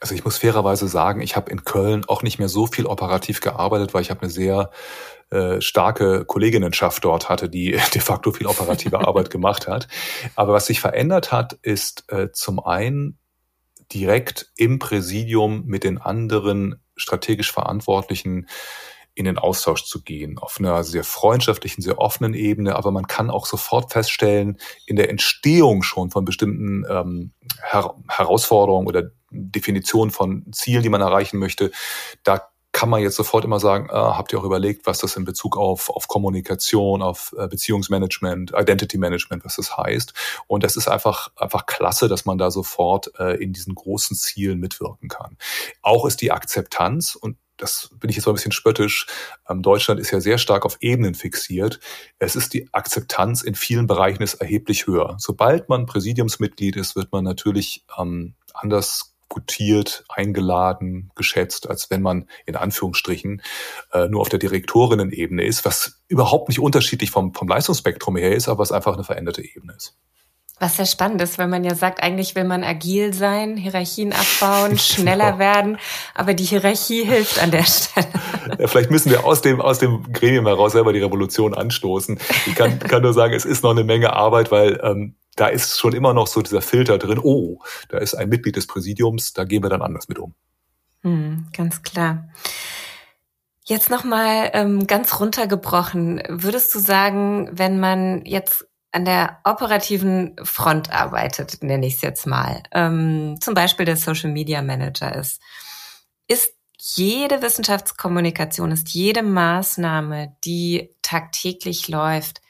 Also 0.00 0.14
ich 0.14 0.24
muss 0.24 0.38
fairerweise 0.38 0.88
sagen, 0.88 1.20
ich 1.20 1.36
habe 1.36 1.50
in 1.50 1.64
Köln 1.64 2.04
auch 2.06 2.22
nicht 2.22 2.38
mehr 2.38 2.48
so 2.48 2.66
viel 2.66 2.86
operativ 2.86 3.40
gearbeitet, 3.40 3.92
weil 3.92 4.00
ich 4.02 4.10
habe 4.10 4.22
eine 4.22 4.30
sehr 4.30 4.70
äh, 5.30 5.60
starke 5.60 6.24
Kolleginnenschaft 6.24 7.04
dort 7.04 7.28
hatte, 7.28 7.48
die 7.48 7.72
de 7.94 8.00
facto 8.00 8.32
viel 8.32 8.46
operative 8.46 8.98
Arbeit 9.06 9.30
gemacht 9.30 9.68
hat. 9.68 9.88
Aber 10.34 10.54
was 10.54 10.66
sich 10.66 10.80
verändert 10.80 11.32
hat, 11.32 11.52
ist 11.62 12.04
äh, 12.08 12.32
zum 12.32 12.58
einen 12.58 13.18
direkt 13.92 14.50
im 14.56 14.78
Präsidium 14.78 15.66
mit 15.66 15.84
den 15.84 15.98
anderen 15.98 16.82
strategisch 16.96 17.52
Verantwortlichen 17.52 18.46
in 19.14 19.24
den 19.24 19.38
Austausch 19.38 19.84
zu 19.84 20.02
gehen, 20.02 20.38
auf 20.38 20.58
einer 20.58 20.82
sehr 20.84 21.04
freundschaftlichen, 21.04 21.82
sehr 21.82 21.98
offenen 21.98 22.32
Ebene. 22.32 22.76
Aber 22.76 22.90
man 22.90 23.06
kann 23.06 23.28
auch 23.28 23.46
sofort 23.46 23.92
feststellen, 23.92 24.58
in 24.86 24.96
der 24.96 25.10
Entstehung 25.10 25.82
schon 25.82 26.10
von 26.10 26.24
bestimmten 26.24 26.84
ähm, 26.88 27.32
Her 27.62 27.94
Herausforderungen 28.08 28.86
oder 28.86 29.10
Definitionen 29.30 30.10
von 30.10 30.44
Zielen, 30.52 30.82
die 30.82 30.88
man 30.88 31.00
erreichen 31.00 31.38
möchte, 31.38 31.70
da 32.22 32.50
kann 32.72 32.88
man 32.88 33.02
jetzt 33.02 33.16
sofort 33.16 33.44
immer 33.44 33.58
sagen, 33.58 33.88
äh, 33.90 33.92
habt 33.92 34.32
ihr 34.32 34.38
auch 34.38 34.44
überlegt, 34.44 34.86
was 34.86 34.98
das 34.98 35.16
in 35.16 35.24
Bezug 35.24 35.56
auf, 35.56 35.90
auf 35.90 36.06
Kommunikation, 36.06 37.02
auf 37.02 37.34
äh, 37.36 37.48
Beziehungsmanagement, 37.48 38.52
Identity 38.56 38.96
Management, 38.96 39.44
was 39.44 39.56
das 39.56 39.76
heißt. 39.76 40.14
Und 40.46 40.62
das 40.62 40.76
ist 40.76 40.88
einfach, 40.88 41.30
einfach 41.36 41.66
klasse, 41.66 42.08
dass 42.08 42.26
man 42.26 42.38
da 42.38 42.50
sofort 42.50 43.10
äh, 43.18 43.42
in 43.42 43.52
diesen 43.52 43.74
großen 43.74 44.16
Zielen 44.16 44.60
mitwirken 44.60 45.08
kann. 45.08 45.36
Auch 45.82 46.06
ist 46.06 46.20
die 46.20 46.30
Akzeptanz 46.30 47.16
und 47.16 47.36
das 47.56 47.90
bin 48.00 48.08
ich 48.08 48.16
jetzt 48.16 48.24
mal 48.24 48.32
ein 48.32 48.36
bisschen 48.36 48.52
spöttisch. 48.52 49.06
Ähm, 49.48 49.62
Deutschland 49.62 50.00
ist 50.00 50.10
ja 50.10 50.20
sehr 50.20 50.38
stark 50.38 50.64
auf 50.64 50.78
Ebenen 50.80 51.14
fixiert. 51.14 51.78
Es 52.18 52.36
ist 52.36 52.54
die 52.54 52.72
Akzeptanz 52.72 53.42
in 53.42 53.54
vielen 53.54 53.86
Bereichen 53.86 54.22
ist 54.22 54.34
erheblich 54.34 54.86
höher. 54.86 55.16
Sobald 55.18 55.68
man 55.68 55.86
Präsidiumsmitglied 55.86 56.76
ist, 56.76 56.96
wird 56.96 57.12
man 57.12 57.24
natürlich 57.24 57.84
ähm, 57.98 58.34
anders 58.54 59.14
gutiert, 59.30 60.04
eingeladen, 60.08 61.10
geschätzt, 61.14 61.70
als 61.70 61.88
wenn 61.88 62.02
man 62.02 62.28
in 62.44 62.56
Anführungsstrichen 62.56 63.40
äh, 63.92 64.08
nur 64.08 64.20
auf 64.20 64.28
der 64.28 64.40
Direktorinnen-Ebene 64.40 65.44
ist, 65.44 65.64
was 65.64 66.02
überhaupt 66.08 66.48
nicht 66.48 66.60
unterschiedlich 66.60 67.10
vom, 67.10 67.32
vom 67.32 67.48
Leistungsspektrum 67.48 68.16
her 68.16 68.34
ist, 68.34 68.48
aber 68.48 68.58
was 68.58 68.72
einfach 68.72 68.92
eine 68.92 69.04
veränderte 69.04 69.42
Ebene 69.42 69.72
ist. 69.74 69.96
Was 70.60 70.76
sehr 70.76 70.84
spannend 70.84 71.22
ist, 71.22 71.38
weil 71.38 71.48
man 71.48 71.64
ja 71.64 71.74
sagt, 71.74 72.02
eigentlich 72.02 72.34
will 72.34 72.44
man 72.44 72.62
agil 72.62 73.14
sein, 73.14 73.56
Hierarchien 73.56 74.12
abbauen, 74.12 74.76
schneller 74.78 75.38
werden, 75.38 75.78
aber 76.14 76.34
die 76.34 76.44
Hierarchie 76.44 77.02
hilft 77.02 77.42
an 77.42 77.50
der 77.50 77.64
Stelle. 77.64 78.06
Ja, 78.58 78.66
vielleicht 78.66 78.90
müssen 78.90 79.10
wir 79.10 79.24
aus 79.24 79.42
dem, 79.42 79.60
aus 79.60 79.78
dem 79.78 80.12
Gremium 80.12 80.46
heraus 80.46 80.72
selber 80.72 80.92
die 80.92 80.98
Revolution 80.98 81.54
anstoßen. 81.54 82.18
Ich 82.46 82.54
kann, 82.54 82.78
kann 82.80 83.00
nur 83.00 83.14
sagen, 83.14 83.32
es 83.32 83.44
ist 83.44 83.62
noch 83.62 83.70
eine 83.70 83.84
Menge 83.84 84.12
Arbeit, 84.12 84.50
weil 84.50 84.80
ähm, 84.82 85.14
da 85.36 85.46
ist 85.46 85.78
schon 85.78 85.94
immer 85.94 86.12
noch 86.12 86.26
so 86.26 86.42
dieser 86.42 86.60
Filter 86.60 86.98
drin, 86.98 87.20
oh, 87.22 87.60
da 87.88 87.98
ist 87.98 88.14
ein 88.14 88.28
Mitglied 88.28 88.56
des 88.56 88.66
Präsidiums, 88.66 89.32
da 89.32 89.44
gehen 89.44 89.62
wir 89.62 89.70
dann 89.70 89.82
anders 89.82 90.08
mit 90.08 90.18
um. 90.18 90.34
Hm, 91.02 91.46
ganz 91.56 91.82
klar. 91.82 92.28
Jetzt 93.64 93.88
nochmal 93.88 94.50
ähm, 94.52 94.86
ganz 94.86 95.20
runtergebrochen. 95.20 96.22
Würdest 96.28 96.74
du 96.74 96.80
sagen, 96.80 97.48
wenn 97.52 97.78
man 97.78 98.24
jetzt 98.26 98.66
an 98.92 99.04
der 99.04 99.38
operativen 99.44 100.36
Front 100.42 100.92
arbeitet, 100.92 101.62
nenne 101.62 101.86
ich 101.86 101.94
es 101.96 102.02
jetzt 102.02 102.26
mal, 102.26 102.62
ähm, 102.72 103.36
zum 103.40 103.54
Beispiel 103.54 103.86
der 103.86 103.96
Social 103.96 104.30
Media 104.30 104.62
Manager 104.62 105.14
ist, 105.14 105.40
ist 106.26 106.54
jede 106.78 107.42
Wissenschaftskommunikation, 107.42 108.72
ist 108.72 108.88
jede 108.90 109.22
Maßnahme, 109.22 110.36
die 110.44 110.94
tagtäglich 111.02 111.88
läuft, 111.88 112.40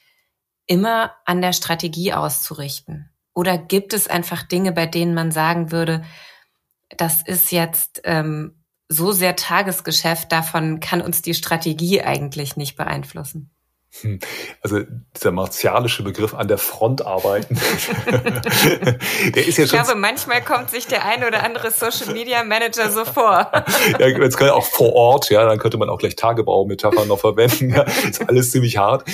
immer 0.66 1.12
an 1.24 1.42
der 1.42 1.53
Strategie 1.53 2.12
auszurichten? 2.12 3.11
Oder 3.35 3.59
gibt 3.59 3.92
es 3.92 4.07
einfach 4.07 4.42
Dinge, 4.42 4.72
bei 4.72 4.87
denen 4.87 5.14
man 5.14 5.33
sagen 5.33 5.72
würde, 5.72 6.05
das 6.96 7.22
ist 7.22 7.53
jetzt 7.53 8.00
ähm, 8.05 8.64
so 8.88 9.12
sehr 9.12 9.37
Tagesgeschäft, 9.37 10.33
davon 10.33 10.81
kann 10.81 11.00
uns 11.00 11.22
die 11.22 11.35
Strategie 11.35 12.03
eigentlich 12.03 12.57
nicht 12.57 12.76
beeinflussen? 12.76 13.50
Also 14.62 14.81
dieser 15.16 15.33
martialische 15.33 16.03
Begriff 16.03 16.35
an 16.35 16.48
der 16.48 16.59
Front 16.59 17.05
arbeiten, 17.05 17.55
der 19.35 19.46
ist 19.46 19.59
ja 19.59 19.66
schon. 19.66 19.79
Ich 19.79 19.85
glaube, 19.85 19.94
manchmal 19.94 20.42
kommt 20.42 20.70
sich 20.70 20.87
der 20.87 21.05
eine 21.05 21.26
oder 21.26 21.42
andere 21.42 21.70
Social 21.70 22.12
Media 22.12 22.44
Manager 22.44 22.90
so 22.90 23.05
vor. 23.05 23.50
ja, 23.98 24.07
jetzt 24.07 24.37
kann 24.37 24.48
ja 24.48 24.55
auch 24.55 24.66
vor 24.66 24.92
Ort, 24.92 25.31
ja, 25.31 25.44
dann 25.44 25.59
könnte 25.59 25.79
man 25.79 25.88
auch 25.88 25.98
gleich 25.98 26.16
Tagebau-Metaphern 26.16 27.09
noch 27.09 27.18
verwenden. 27.18 27.70
Ja, 27.70 27.83
ist 27.83 28.29
alles 28.29 28.50
ziemlich 28.50 28.76
hart. 28.76 29.09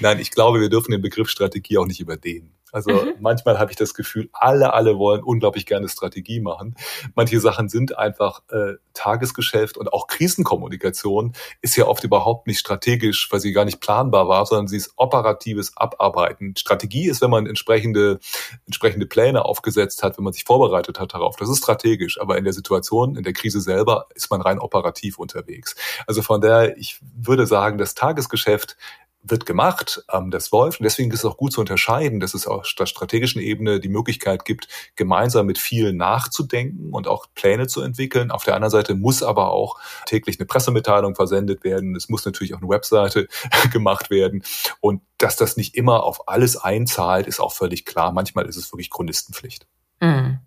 Nein, 0.00 0.18
ich 0.20 0.30
glaube, 0.30 0.60
wir 0.60 0.68
dürfen 0.68 0.92
den 0.92 1.02
Begriff 1.02 1.28
Strategie 1.28 1.78
auch 1.78 1.86
nicht 1.86 2.00
überdehnen. 2.00 2.54
Also 2.72 2.90
mhm. 2.90 3.14
manchmal 3.20 3.58
habe 3.58 3.70
ich 3.70 3.76
das 3.76 3.94
Gefühl, 3.94 4.28
alle, 4.32 4.72
alle 4.72 4.98
wollen 4.98 5.22
unglaublich 5.22 5.66
gerne 5.66 5.88
Strategie 5.88 6.40
machen. 6.40 6.76
Manche 7.14 7.40
Sachen 7.40 7.68
sind 7.68 7.98
einfach 7.98 8.42
äh, 8.50 8.74
Tagesgeschäft 8.94 9.76
und 9.76 9.92
auch 9.92 10.06
Krisenkommunikation 10.06 11.34
ist 11.62 11.76
ja 11.76 11.86
oft 11.86 12.04
überhaupt 12.04 12.46
nicht 12.46 12.58
strategisch, 12.58 13.28
weil 13.30 13.40
sie 13.40 13.52
gar 13.52 13.64
nicht 13.64 13.80
planbar 13.80 14.19
war, 14.28 14.46
sondern 14.46 14.68
sie 14.68 14.76
ist 14.76 14.92
operatives 14.96 15.76
Abarbeiten. 15.76 16.54
Strategie 16.56 17.08
ist, 17.08 17.20
wenn 17.22 17.30
man 17.30 17.46
entsprechende, 17.46 18.20
entsprechende 18.66 19.06
Pläne 19.06 19.44
aufgesetzt 19.44 20.02
hat, 20.02 20.16
wenn 20.18 20.24
man 20.24 20.32
sich 20.32 20.44
vorbereitet 20.44 20.98
hat 20.98 21.14
darauf. 21.14 21.36
Das 21.36 21.48
ist 21.48 21.58
strategisch, 21.58 22.20
aber 22.20 22.38
in 22.38 22.44
der 22.44 22.52
Situation, 22.52 23.16
in 23.16 23.22
der 23.22 23.32
Krise 23.32 23.60
selber 23.60 24.06
ist 24.14 24.30
man 24.30 24.40
rein 24.40 24.58
operativ 24.58 25.18
unterwegs. 25.18 25.74
Also 26.06 26.22
von 26.22 26.40
daher, 26.40 26.76
ich 26.76 26.98
würde 27.00 27.46
sagen, 27.46 27.78
das 27.78 27.94
Tagesgeschäft 27.94 28.76
wird 29.22 29.46
gemacht, 29.46 30.02
ähm, 30.12 30.30
das 30.30 30.50
läuft. 30.50 30.80
Und 30.80 30.84
deswegen 30.84 31.10
ist 31.10 31.20
es 31.20 31.24
auch 31.24 31.36
gut 31.36 31.52
zu 31.52 31.60
unterscheiden, 31.60 32.20
dass 32.20 32.34
es 32.34 32.46
auf 32.46 32.72
der 32.78 32.86
strategischen 32.86 33.40
Ebene 33.40 33.80
die 33.80 33.88
Möglichkeit 33.88 34.44
gibt, 34.44 34.68
gemeinsam 34.96 35.46
mit 35.46 35.58
vielen 35.58 35.96
nachzudenken 35.96 36.92
und 36.92 37.06
auch 37.06 37.26
Pläne 37.34 37.66
zu 37.66 37.82
entwickeln. 37.82 38.30
Auf 38.30 38.44
der 38.44 38.54
anderen 38.54 38.70
Seite 38.70 38.94
muss 38.94 39.22
aber 39.22 39.50
auch 39.50 39.78
täglich 40.06 40.38
eine 40.38 40.46
Pressemitteilung 40.46 41.14
versendet 41.14 41.64
werden. 41.64 41.94
Es 41.94 42.08
muss 42.08 42.24
natürlich 42.24 42.54
auch 42.54 42.60
eine 42.60 42.68
Webseite 42.68 43.28
gemacht 43.72 44.10
werden. 44.10 44.42
Und 44.80 45.02
dass 45.18 45.36
das 45.36 45.56
nicht 45.56 45.74
immer 45.74 46.02
auf 46.02 46.28
alles 46.28 46.56
einzahlt, 46.56 47.26
ist 47.26 47.40
auch 47.40 47.52
völlig 47.52 47.84
klar. 47.84 48.12
Manchmal 48.12 48.46
ist 48.46 48.56
es 48.56 48.72
wirklich 48.72 48.90
Chronistenpflicht. 48.90 49.66
Mhm. 50.00 50.38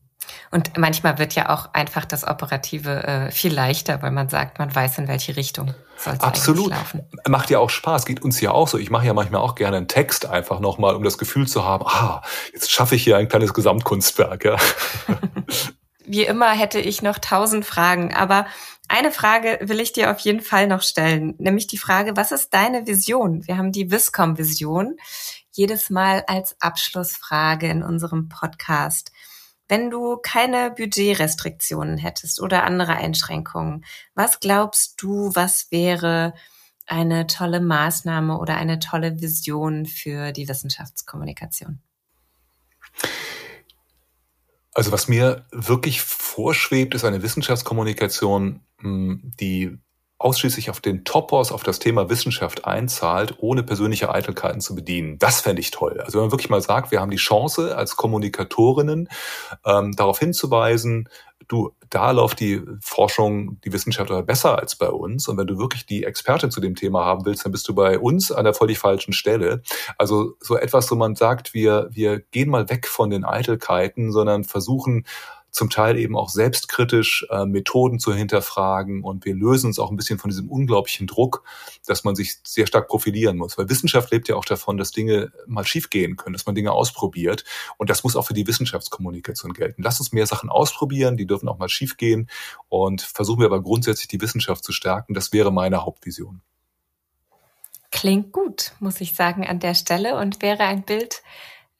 Und 0.51 0.77
manchmal 0.77 1.17
wird 1.17 1.33
ja 1.33 1.49
auch 1.49 1.73
einfach 1.73 2.05
das 2.05 2.25
Operative 2.27 3.03
äh, 3.03 3.31
viel 3.31 3.53
leichter, 3.53 4.01
weil 4.01 4.11
man 4.11 4.29
sagt, 4.29 4.59
man 4.59 4.73
weiß, 4.73 4.99
in 4.99 5.07
welche 5.07 5.35
Richtung 5.35 5.73
soll 5.97 6.13
es 6.13 6.19
Absolut. 6.19 6.69
laufen. 6.69 7.01
Macht 7.27 7.49
ja 7.49 7.59
auch 7.59 7.69
Spaß, 7.69 8.05
geht 8.05 8.23
uns 8.23 8.39
ja 8.41 8.51
auch 8.51 8.67
so. 8.67 8.77
Ich 8.77 8.89
mache 8.89 9.05
ja 9.05 9.13
manchmal 9.13 9.41
auch 9.41 9.55
gerne 9.55 9.77
einen 9.77 9.87
Text 9.87 10.25
einfach 10.25 10.59
nochmal, 10.59 10.95
um 10.95 11.03
das 11.03 11.17
Gefühl 11.17 11.47
zu 11.47 11.65
haben, 11.65 11.85
ah, 11.87 12.21
jetzt 12.53 12.71
schaffe 12.71 12.95
ich 12.95 13.03
hier 13.03 13.17
ein 13.17 13.27
kleines 13.27 13.53
Gesamtkunstwerk. 13.53 14.45
Ja. 14.45 14.57
Wie 16.05 16.23
immer 16.23 16.51
hätte 16.51 16.79
ich 16.79 17.01
noch 17.01 17.17
tausend 17.17 17.65
Fragen, 17.65 18.13
aber 18.13 18.45
eine 18.89 19.11
Frage 19.11 19.59
will 19.61 19.79
ich 19.79 19.93
dir 19.93 20.11
auf 20.11 20.19
jeden 20.19 20.41
Fall 20.41 20.67
noch 20.67 20.81
stellen, 20.81 21.35
nämlich 21.37 21.67
die 21.67 21.77
Frage, 21.77 22.17
was 22.17 22.31
ist 22.31 22.53
deine 22.53 22.85
Vision? 22.85 23.47
Wir 23.47 23.57
haben 23.57 23.71
die 23.71 23.89
Viscom-Vision 23.89 24.97
jedes 25.51 25.89
Mal 25.89 26.23
als 26.27 26.55
Abschlussfrage 26.59 27.67
in 27.67 27.83
unserem 27.83 28.27
Podcast. 28.27 29.11
Wenn 29.67 29.89
du 29.89 30.17
keine 30.17 30.71
Budgetrestriktionen 30.71 31.97
hättest 31.97 32.41
oder 32.41 32.63
andere 32.63 32.95
Einschränkungen, 32.95 33.85
was 34.13 34.39
glaubst 34.39 35.01
du, 35.01 35.31
was 35.33 35.71
wäre 35.71 36.33
eine 36.85 37.27
tolle 37.27 37.61
Maßnahme 37.61 38.37
oder 38.37 38.57
eine 38.57 38.79
tolle 38.79 39.21
Vision 39.21 39.85
für 39.85 40.31
die 40.31 40.47
Wissenschaftskommunikation? 40.47 41.79
Also 44.73 44.91
was 44.91 45.07
mir 45.07 45.45
wirklich 45.51 46.01
vorschwebt, 46.01 46.95
ist 46.95 47.05
eine 47.05 47.21
Wissenschaftskommunikation, 47.21 48.61
hm, 48.79 49.31
die 49.39 49.77
ausschließlich 50.23 50.69
auf 50.69 50.79
den 50.79 51.03
Topos, 51.03 51.51
auf 51.51 51.63
das 51.63 51.79
Thema 51.79 52.09
Wissenschaft 52.09 52.65
einzahlt, 52.65 53.35
ohne 53.39 53.63
persönliche 53.63 54.13
Eitelkeiten 54.13 54.61
zu 54.61 54.75
bedienen. 54.75 55.19
Das 55.19 55.41
fände 55.41 55.61
ich 55.61 55.71
toll. 55.71 55.99
Also 55.99 56.17
wenn 56.17 56.25
man 56.25 56.31
wirklich 56.31 56.49
mal 56.49 56.61
sagt, 56.61 56.91
wir 56.91 57.01
haben 57.01 57.11
die 57.11 57.17
Chance 57.17 57.75
als 57.75 57.95
Kommunikatorinnen 57.97 59.09
ähm, 59.65 59.91
darauf 59.95 60.19
hinzuweisen, 60.19 61.09
du, 61.47 61.71
da 61.89 62.11
läuft 62.11 62.39
die 62.39 62.61
Forschung, 62.81 63.59
die 63.61 63.73
Wissenschaft 63.73 64.11
besser 64.25 64.57
als 64.57 64.75
bei 64.75 64.89
uns. 64.89 65.27
Und 65.27 65.37
wenn 65.37 65.47
du 65.47 65.57
wirklich 65.57 65.85
die 65.85 66.03
Expertin 66.03 66.51
zu 66.51 66.61
dem 66.61 66.75
Thema 66.75 67.05
haben 67.05 67.25
willst, 67.25 67.45
dann 67.45 67.51
bist 67.51 67.67
du 67.67 67.75
bei 67.75 67.99
uns 67.99 68.31
an 68.31 68.45
der 68.45 68.53
völlig 68.53 68.79
falschen 68.79 69.13
Stelle. 69.13 69.61
Also 69.97 70.33
so 70.39 70.57
etwas, 70.57 70.89
wo 70.89 70.95
man 70.95 71.15
sagt, 71.15 71.53
wir, 71.53 71.89
wir 71.91 72.19
gehen 72.19 72.49
mal 72.49 72.69
weg 72.69 72.87
von 72.87 73.09
den 73.09 73.25
Eitelkeiten, 73.25 74.11
sondern 74.11 74.43
versuchen, 74.43 75.05
zum 75.53 75.69
Teil 75.69 75.97
eben 75.97 76.17
auch 76.17 76.29
selbstkritisch 76.29 77.27
äh, 77.29 77.45
Methoden 77.45 77.99
zu 77.99 78.13
hinterfragen 78.13 79.03
und 79.03 79.23
wir 79.23 79.35
lösen 79.35 79.67
uns 79.67 79.77
auch 79.77 79.91
ein 79.91 79.95
bisschen 79.95 80.17
von 80.17 80.31
diesem 80.31 80.49
unglaublichen 80.49 81.05
Druck, 81.05 81.43
dass 81.85 82.03
man 82.03 82.15
sich 82.15 82.39
sehr 82.43 82.65
stark 82.65 82.87
profilieren 82.87 83.37
muss. 83.37 83.57
Weil 83.57 83.69
Wissenschaft 83.69 84.11
lebt 84.11 84.27
ja 84.27 84.35
auch 84.35 84.45
davon, 84.45 84.77
dass 84.77 84.91
Dinge 84.91 85.31
mal 85.45 85.65
schiefgehen 85.65 86.17
können, 86.17 86.33
dass 86.33 86.47
man 86.47 86.55
Dinge 86.55 86.71
ausprobiert 86.71 87.43
und 87.77 87.91
das 87.91 88.03
muss 88.03 88.15
auch 88.15 88.25
für 88.25 88.33
die 88.33 88.47
Wissenschaftskommunikation 88.47 89.53
gelten. 89.53 89.83
Lass 89.83 89.99
uns 89.99 90.11
mehr 90.11 90.25
Sachen 90.25 90.49
ausprobieren, 90.49 91.17
die 91.17 91.27
dürfen 91.27 91.47
auch 91.47 91.59
mal 91.59 91.69
schiefgehen 91.69 92.29
und 92.67 93.03
versuchen 93.03 93.41
wir 93.41 93.45
aber 93.45 93.61
grundsätzlich 93.61 94.07
die 94.07 94.21
Wissenschaft 94.21 94.63
zu 94.63 94.71
stärken. 94.71 95.13
Das 95.13 95.33
wäre 95.33 95.53
meine 95.53 95.85
Hauptvision. 95.85 96.41
Klingt 97.91 98.31
gut, 98.31 98.71
muss 98.79 98.99
ich 99.01 99.13
sagen, 99.13 99.45
an 99.45 99.59
der 99.59 99.75
Stelle 99.75 100.17
und 100.17 100.41
wäre 100.41 100.63
ein 100.63 100.81
Bild, 100.81 101.21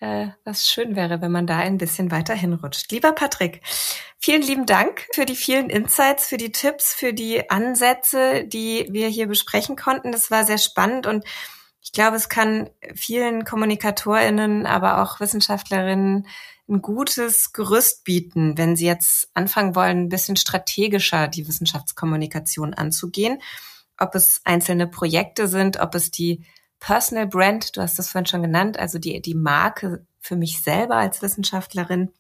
äh, 0.03 0.27
was 0.43 0.67
schön 0.67 0.97
wäre, 0.97 1.21
wenn 1.21 1.31
man 1.31 1.47
da 1.47 1.57
ein 1.59 1.77
bisschen 1.77 2.11
weiter 2.11 2.33
hinrutscht. 2.33 2.91
Lieber 2.91 3.13
Patrick, 3.13 3.61
vielen 4.19 4.41
lieben 4.41 4.65
Dank 4.65 5.07
für 5.13 5.25
die 5.25 5.35
vielen 5.35 5.69
Insights, 5.69 6.27
für 6.27 6.35
die 6.35 6.51
Tipps, 6.51 6.93
für 6.93 7.13
die 7.13 7.49
Ansätze, 7.49 8.43
die 8.43 8.87
wir 8.91 9.07
hier 9.07 9.27
besprechen 9.27 9.77
konnten. 9.77 10.11
Das 10.11 10.29
war 10.29 10.43
sehr 10.43 10.57
spannend 10.57 11.07
und 11.07 11.23
ich 11.81 11.93
glaube, 11.93 12.17
es 12.17 12.27
kann 12.27 12.69
vielen 12.95 13.45
KommunikatorInnen, 13.45 14.65
aber 14.65 15.01
auch 15.01 15.21
Wissenschaftlerinnen 15.21 16.27
ein 16.69 16.81
gutes 16.81 17.53
Gerüst 17.53 18.03
bieten, 18.03 18.57
wenn 18.57 18.75
sie 18.75 18.85
jetzt 18.85 19.29
anfangen 19.33 19.73
wollen, 19.75 20.03
ein 20.03 20.09
bisschen 20.09 20.35
strategischer 20.35 21.29
die 21.29 21.47
Wissenschaftskommunikation 21.47 22.73
anzugehen. 22.73 23.41
Ob 23.97 24.15
es 24.15 24.41
einzelne 24.43 24.87
Projekte 24.87 25.47
sind, 25.47 25.79
ob 25.79 25.95
es 25.95 26.11
die 26.11 26.43
Personal 26.85 27.27
Brand, 27.27 27.77
du 27.77 27.81
hast 27.81 27.97
das 27.97 28.09
vorhin 28.09 28.25
schon 28.25 28.41
genannt, 28.41 28.77
also 28.77 28.99
die, 28.99 29.21
die 29.21 29.35
Marke 29.35 30.05
für 30.19 30.35
mich 30.35 30.61
selber 30.61 30.97
als 30.97 31.21
Wissenschaftlerin 31.21 32.11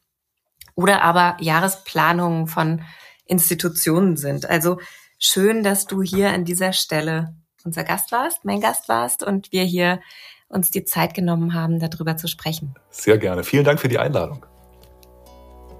oder 0.73 1.01
aber 1.01 1.35
Jahresplanungen 1.41 2.47
von 2.47 2.81
Institutionen 3.25 4.15
sind. 4.15 4.49
Also 4.49 4.79
schön, 5.19 5.63
dass 5.63 5.85
du 5.85 6.01
hier 6.01 6.29
an 6.29 6.45
dieser 6.45 6.71
Stelle 6.71 7.35
unser 7.65 7.83
Gast 7.83 8.13
warst, 8.13 8.45
mein 8.45 8.61
Gast 8.61 8.87
warst 8.87 9.21
und 9.21 9.51
wir 9.51 9.63
hier 9.63 9.99
uns 10.47 10.71
die 10.71 10.85
Zeit 10.85 11.13
genommen 11.13 11.53
haben, 11.53 11.79
darüber 11.79 12.15
zu 12.15 12.29
sprechen. 12.29 12.73
Sehr 12.89 13.17
gerne. 13.17 13.43
Vielen 13.43 13.65
Dank 13.65 13.81
für 13.81 13.89
die 13.89 13.99
Einladung. 13.99 14.45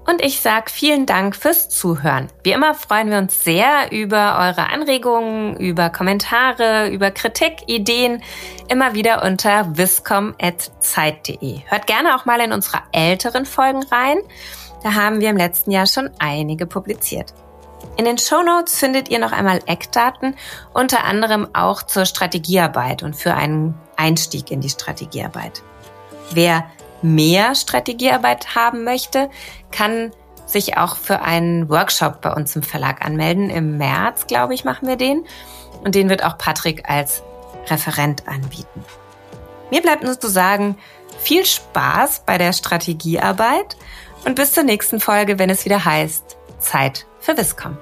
Und 0.06 0.22
ich 0.22 0.40
sage 0.40 0.70
vielen 0.70 1.06
Dank 1.06 1.34
fürs 1.34 1.70
Zuhören. 1.70 2.28
Wie 2.42 2.52
immer 2.52 2.74
freuen 2.74 3.10
wir 3.10 3.18
uns 3.18 3.42
sehr 3.42 3.90
über 3.90 4.38
eure 4.38 4.70
Anregungen, 4.70 5.56
über 5.56 5.88
Kommentare, 5.88 6.88
über 6.90 7.10
Kritik, 7.10 7.62
Ideen, 7.66 8.22
immer 8.68 8.94
wieder 8.94 9.22
unter 9.24 9.76
viscom.zeit.de. 9.76 11.60
Hört 11.66 11.86
gerne 11.86 12.16
auch 12.16 12.26
mal 12.26 12.40
in 12.40 12.52
unsere 12.52 12.82
älteren 12.92 13.46
Folgen 13.46 13.82
rein. 13.84 14.18
Da 14.82 14.94
haben 14.94 15.20
wir 15.20 15.30
im 15.30 15.38
letzten 15.38 15.70
Jahr 15.70 15.86
schon 15.86 16.10
einige 16.18 16.66
publiziert. 16.66 17.32
In 17.96 18.04
den 18.04 18.18
Show 18.18 18.42
Notes 18.42 18.78
findet 18.78 19.08
ihr 19.08 19.18
noch 19.18 19.32
einmal 19.32 19.60
Eckdaten, 19.66 20.34
unter 20.72 21.04
anderem 21.04 21.48
auch 21.54 21.82
zur 21.82 22.04
Strategiearbeit 22.04 23.02
und 23.02 23.14
für 23.14 23.34
einen 23.34 23.74
Einstieg 23.96 24.50
in 24.50 24.60
die 24.60 24.68
Strategiearbeit. 24.68 25.62
Wer 26.32 26.66
mehr 27.04 27.54
Strategiearbeit 27.54 28.54
haben 28.54 28.82
möchte, 28.82 29.30
kann 29.70 30.10
sich 30.46 30.76
auch 30.78 30.96
für 30.96 31.20
einen 31.20 31.68
Workshop 31.68 32.20
bei 32.20 32.32
uns 32.32 32.56
im 32.56 32.62
Verlag 32.62 33.04
anmelden. 33.04 33.50
Im 33.50 33.76
März, 33.76 34.26
glaube 34.26 34.54
ich, 34.54 34.64
machen 34.64 34.88
wir 34.88 34.96
den. 34.96 35.24
Und 35.84 35.94
den 35.94 36.08
wird 36.08 36.24
auch 36.24 36.38
Patrick 36.38 36.88
als 36.88 37.22
Referent 37.68 38.26
anbieten. 38.26 38.84
Mir 39.70 39.82
bleibt 39.82 40.02
nur 40.02 40.18
zu 40.18 40.28
sagen, 40.28 40.76
viel 41.18 41.44
Spaß 41.44 42.22
bei 42.26 42.38
der 42.38 42.52
Strategiearbeit 42.52 43.76
und 44.24 44.34
bis 44.34 44.52
zur 44.52 44.62
nächsten 44.62 45.00
Folge, 45.00 45.38
wenn 45.38 45.50
es 45.50 45.64
wieder 45.64 45.84
heißt 45.84 46.36
Zeit 46.58 47.06
für 47.20 47.36
Wiscom. 47.36 47.76